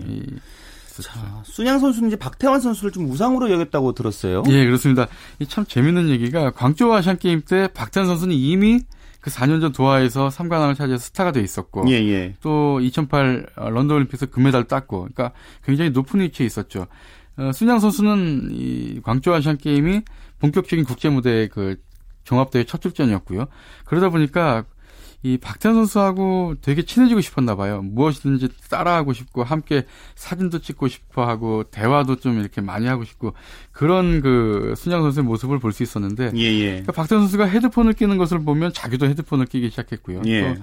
이- 1.01 1.03
자, 1.03 1.43
순양 1.45 1.79
선수는 1.81 2.09
이제 2.09 2.17
박태환 2.17 2.61
선수를 2.61 2.93
좀 2.93 3.11
우상으로 3.11 3.51
여겼다고 3.51 3.93
들었어요. 3.93 4.43
예, 4.49 4.65
그렇습니다. 4.65 5.07
이참 5.39 5.65
재밌는 5.67 6.09
얘기가 6.11 6.51
광저우 6.53 6.93
아시안 6.93 7.19
게임 7.19 7.43
때 7.43 7.69
박태환 7.75 8.07
선수는 8.07 8.35
이미 8.35 8.81
그 9.21 9.31
4년 9.31 9.61
전 9.61 9.73
도하에서 9.73 10.29
3관왕을 10.29 10.77
차지해서 10.77 11.03
스타가 11.05 11.33
돼 11.33 11.41
있었고 11.43 11.85
예, 11.89 11.95
예. 11.95 12.35
또2008 12.43 13.47
런던 13.57 13.91
올림픽에서 13.97 14.27
금메달 14.27 14.65
땄고 14.65 15.01
그러니까 15.13 15.33
굉장히 15.65 15.91
높은 15.91 16.21
위치에 16.21 16.47
있었죠. 16.47 16.87
어, 17.37 17.51
순양 17.53 17.81
선수는 17.81 18.49
이 18.53 19.01
광저우 19.03 19.35
아시안 19.35 19.57
게임이 19.59 20.03
본격적인 20.39 20.85
국제 20.85 21.09
무대의 21.11 21.49
그 21.49 21.77
종합대회 22.25 22.65
첫 22.65 22.81
출전이었고요. 22.81 23.47
그러다 23.85 24.09
보니까 24.09 24.65
이 25.23 25.37
박태환 25.37 25.75
선수하고 25.75 26.55
되게 26.63 26.83
친해지고 26.83 27.21
싶었나 27.21 27.55
봐요. 27.55 27.83
무엇이든지 27.83 28.49
따라하고 28.71 29.13
싶고 29.13 29.45
함께 29.45 29.85
사진도 30.15 30.61
찍고 30.61 30.89
싶어 30.89 31.27
하고 31.27 31.65
대화도 31.65 32.17
좀 32.17 32.41
이렇게 32.41 32.61
많이 32.63 32.87
하고 32.87 33.05
싶고 33.05 33.35
그런 33.73 34.23
그 34.23 34.75
순양 34.77 35.03
선수의 35.03 35.25
모습을 35.25 35.59
볼 35.59 35.73
수 35.73 35.83
있었는데 35.83 36.33
예, 36.37 36.41
예. 36.41 36.67
그러니까 36.71 36.93
박태환 36.93 37.23
선수가 37.23 37.45
헤드폰을 37.45 37.93
끼는 37.93 38.17
것을 38.19 38.43
보면 38.45 38.73
자기도 38.73 39.07
헤드폰을 39.07 39.47
끼기 39.47 39.71
시작했고요. 39.71 40.23
예. 40.27 40.55
또, 40.55 40.61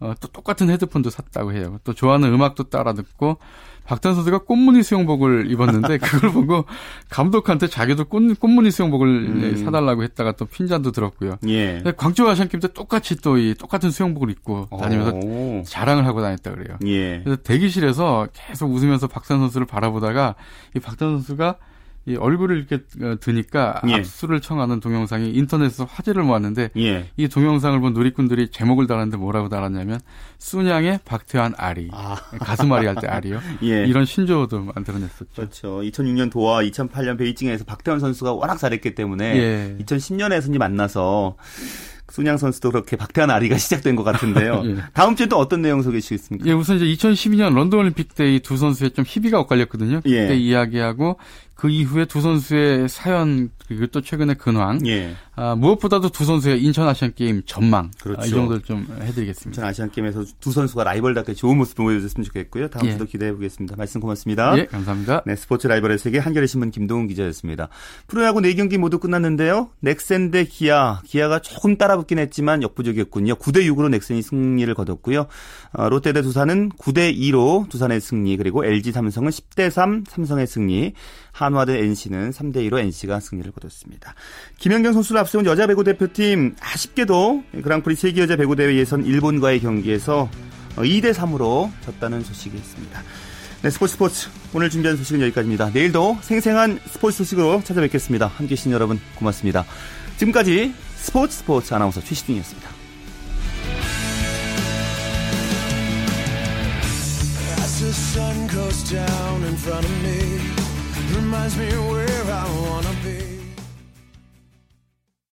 어, 0.00 0.14
또 0.20 0.28
똑같은 0.28 0.70
헤드폰도 0.70 1.10
샀다고 1.10 1.52
해요. 1.52 1.78
또 1.84 1.92
좋아하는 1.92 2.32
음악도 2.32 2.64
따라 2.64 2.94
듣고 2.94 3.38
박태환 3.84 4.14
선수가 4.14 4.44
꽃무늬 4.44 4.82
수영복을 4.82 5.50
입었는데 5.50 5.98
그걸 5.98 6.30
보고 6.30 6.64
감독한테 7.08 7.66
자기도 7.66 8.04
꽃, 8.04 8.38
꽃무늬 8.38 8.70
수영복을 8.70 9.08
음. 9.08 9.56
사달라고 9.64 10.02
했다가 10.04 10.32
또 10.32 10.44
핀잔도 10.46 10.92
들었고요. 10.92 11.36
예. 11.48 11.82
광주 11.96 12.28
아시안 12.28 12.48
게임 12.48 12.60
때 12.60 12.68
똑같이 12.72 13.16
또 13.16 13.36
이 13.36 13.54
똑같은 13.58 13.90
수영복을 13.90 14.30
입고 14.30 14.68
다니면서 14.78 15.12
오. 15.16 15.62
자랑을 15.66 16.06
하고 16.06 16.20
다녔다 16.20 16.50
그래요. 16.52 16.76
예. 16.86 17.20
그래서 17.24 17.42
대기실에서 17.42 18.28
계속 18.32 18.72
웃으면서 18.72 19.06
박태환 19.08 19.40
선수를 19.40 19.66
바라보다가 19.66 20.34
이 20.76 20.80
박태환 20.80 21.14
선수가 21.14 21.56
이 22.06 22.16
얼굴을 22.16 22.56
이렇게 22.56 22.76
어, 23.04 23.16
드니까 23.20 23.80
예. 23.88 23.94
압수를 23.94 24.40
청하는 24.40 24.80
동영상이 24.80 25.30
인터넷에서 25.32 25.84
화제를 25.84 26.22
모았는데 26.22 26.70
예. 26.78 27.06
이 27.16 27.28
동영상을 27.28 27.78
본 27.80 27.92
누리꾼들이 27.92 28.50
제목을 28.50 28.86
달았는데 28.86 29.18
뭐라고 29.18 29.48
달았냐면 29.48 30.00
순양의 30.38 31.00
박태환 31.04 31.54
아리 31.58 31.90
가슴앓이 32.40 32.86
할 32.86 32.94
때 32.96 33.06
아리요. 33.06 33.40
예. 33.64 33.84
이런 33.86 34.04
신조어도 34.04 34.60
만들어냈었죠. 34.74 35.26
그렇죠. 35.34 35.80
2006년 35.82 36.30
도하, 36.30 36.62
2008년 36.62 37.18
베이징에서 37.18 37.64
박태환 37.64 38.00
선수가 38.00 38.32
워낙 38.32 38.56
잘했기 38.56 38.94
때문에 38.94 39.36
예. 39.36 39.76
2010년에 39.84 40.38
이제 40.38 40.58
만나서 40.58 41.36
순양 42.10 42.36
선수도 42.38 42.70
그렇게 42.70 42.96
박태환 42.96 43.30
아리가 43.30 43.56
시작된 43.58 43.96
것 43.96 44.02
같은데요. 44.04 44.62
예. 44.66 44.76
다음 44.92 45.16
주에 45.16 45.26
또 45.26 45.36
어떤 45.38 45.62
내용 45.62 45.82
소개해주시겠습니까? 45.82 46.46
예, 46.46 46.52
우선 46.52 46.76
이제 46.76 46.84
2012년 46.86 47.54
런던 47.54 47.80
올림픽 47.80 48.14
때 48.14 48.24
이 48.34 48.40
두 48.40 48.56
선수의 48.56 48.90
좀 48.92 49.04
희비가 49.06 49.38
엇갈렸거든요. 49.40 50.00
예. 50.06 50.22
그때 50.22 50.36
이야기하고 50.36 51.16
그 51.54 51.68
이후에 51.68 52.06
두 52.06 52.22
선수의 52.22 52.88
사연 52.88 53.50
그리고 53.68 53.86
또 53.88 54.00
최근의 54.00 54.36
근황. 54.36 54.78
예. 54.86 55.14
아, 55.36 55.54
무엇보다도 55.54 56.08
두 56.08 56.24
선수의 56.24 56.62
인천 56.62 56.88
아시안 56.88 57.12
게임 57.14 57.42
전망. 57.44 57.90
그렇죠. 58.02 58.22
아, 58.22 58.24
이 58.24 58.30
정도를 58.30 58.62
좀 58.62 58.86
해드리겠습니다. 59.00 59.60
전 59.60 59.68
아시안 59.68 59.90
게임에서 59.90 60.24
두 60.40 60.52
선수가 60.52 60.84
라이벌답게 60.84 61.34
좋은 61.34 61.58
모습을 61.58 61.84
보여줬으면 61.84 62.24
좋겠고요. 62.24 62.68
다음 62.68 62.86
예. 62.86 62.92
주도 62.92 63.04
기대해 63.04 63.32
보겠습니다. 63.32 63.76
말씀 63.76 64.00
고맙습니다. 64.00 64.56
예, 64.58 64.64
감사합니다. 64.66 65.22
네, 65.26 65.36
스포츠 65.36 65.66
라이벌의 65.66 65.98
세계 65.98 66.18
한겨레 66.18 66.46
신문 66.46 66.70
김동훈 66.70 67.06
기자였습니다. 67.08 67.68
프로야구 68.06 68.40
4경기 68.40 68.78
모두 68.78 68.98
끝났는데요. 68.98 69.68
넥센 69.80 70.30
대 70.30 70.44
기아. 70.44 71.00
기아가 71.04 71.40
조금 71.40 71.76
따라 71.76 71.96
붙긴 72.00 72.18
했지만 72.18 72.62
역부족이었군요. 72.62 73.36
9대 73.36 73.66
6으로 73.66 73.88
넥센이 73.88 74.22
승리를 74.22 74.72
거뒀고요. 74.74 75.26
어, 75.72 75.88
롯데 75.88 76.12
대 76.12 76.22
두산은 76.22 76.70
9대 76.70 77.16
2로 77.16 77.68
두산의 77.68 78.00
승리, 78.00 78.36
그리고 78.36 78.64
LG 78.64 78.92
삼성은 78.92 79.30
10대 79.30 79.70
3 79.70 80.04
삼성의 80.08 80.46
승리, 80.46 80.92
한화 81.32 81.64
대 81.64 81.78
NC는 81.78 82.30
3대 82.30 82.68
2로 82.68 82.78
NC가 82.78 83.20
승리를 83.20 83.50
거뒀습니다. 83.52 84.14
김연경 84.58 84.92
선수를 84.92 85.20
앞세운 85.20 85.46
여자 85.46 85.66
배구 85.66 85.84
대표팀 85.84 86.56
아쉽게도 86.60 87.44
그랑프리 87.62 87.94
세계 87.94 88.22
여자 88.22 88.36
배구 88.36 88.56
대회 88.56 88.74
예선 88.76 89.04
일본과의 89.04 89.60
경기에서 89.60 90.28
2대 90.76 91.12
3으로 91.12 91.70
졌다는 91.84 92.22
소식이 92.22 92.56
있습니다. 92.56 93.02
네, 93.62 93.68
스포츠 93.68 93.92
스포츠. 93.92 94.28
오늘 94.54 94.70
준비한 94.70 94.96
소식은 94.96 95.20
여기까지입니다. 95.20 95.70
내일도 95.74 96.16
생생한 96.22 96.80
스포츠 96.86 97.18
소식으로 97.18 97.62
찾아뵙겠습니다. 97.62 98.26
함께 98.26 98.52
해주신 98.52 98.72
여러분 98.72 98.98
고맙습니다. 99.16 99.66
지금까지 100.16 100.72
스포츠 101.00 101.38
스포츠 101.38 101.74
아나운서 101.74 102.00
최시중이었습니다. 102.00 102.70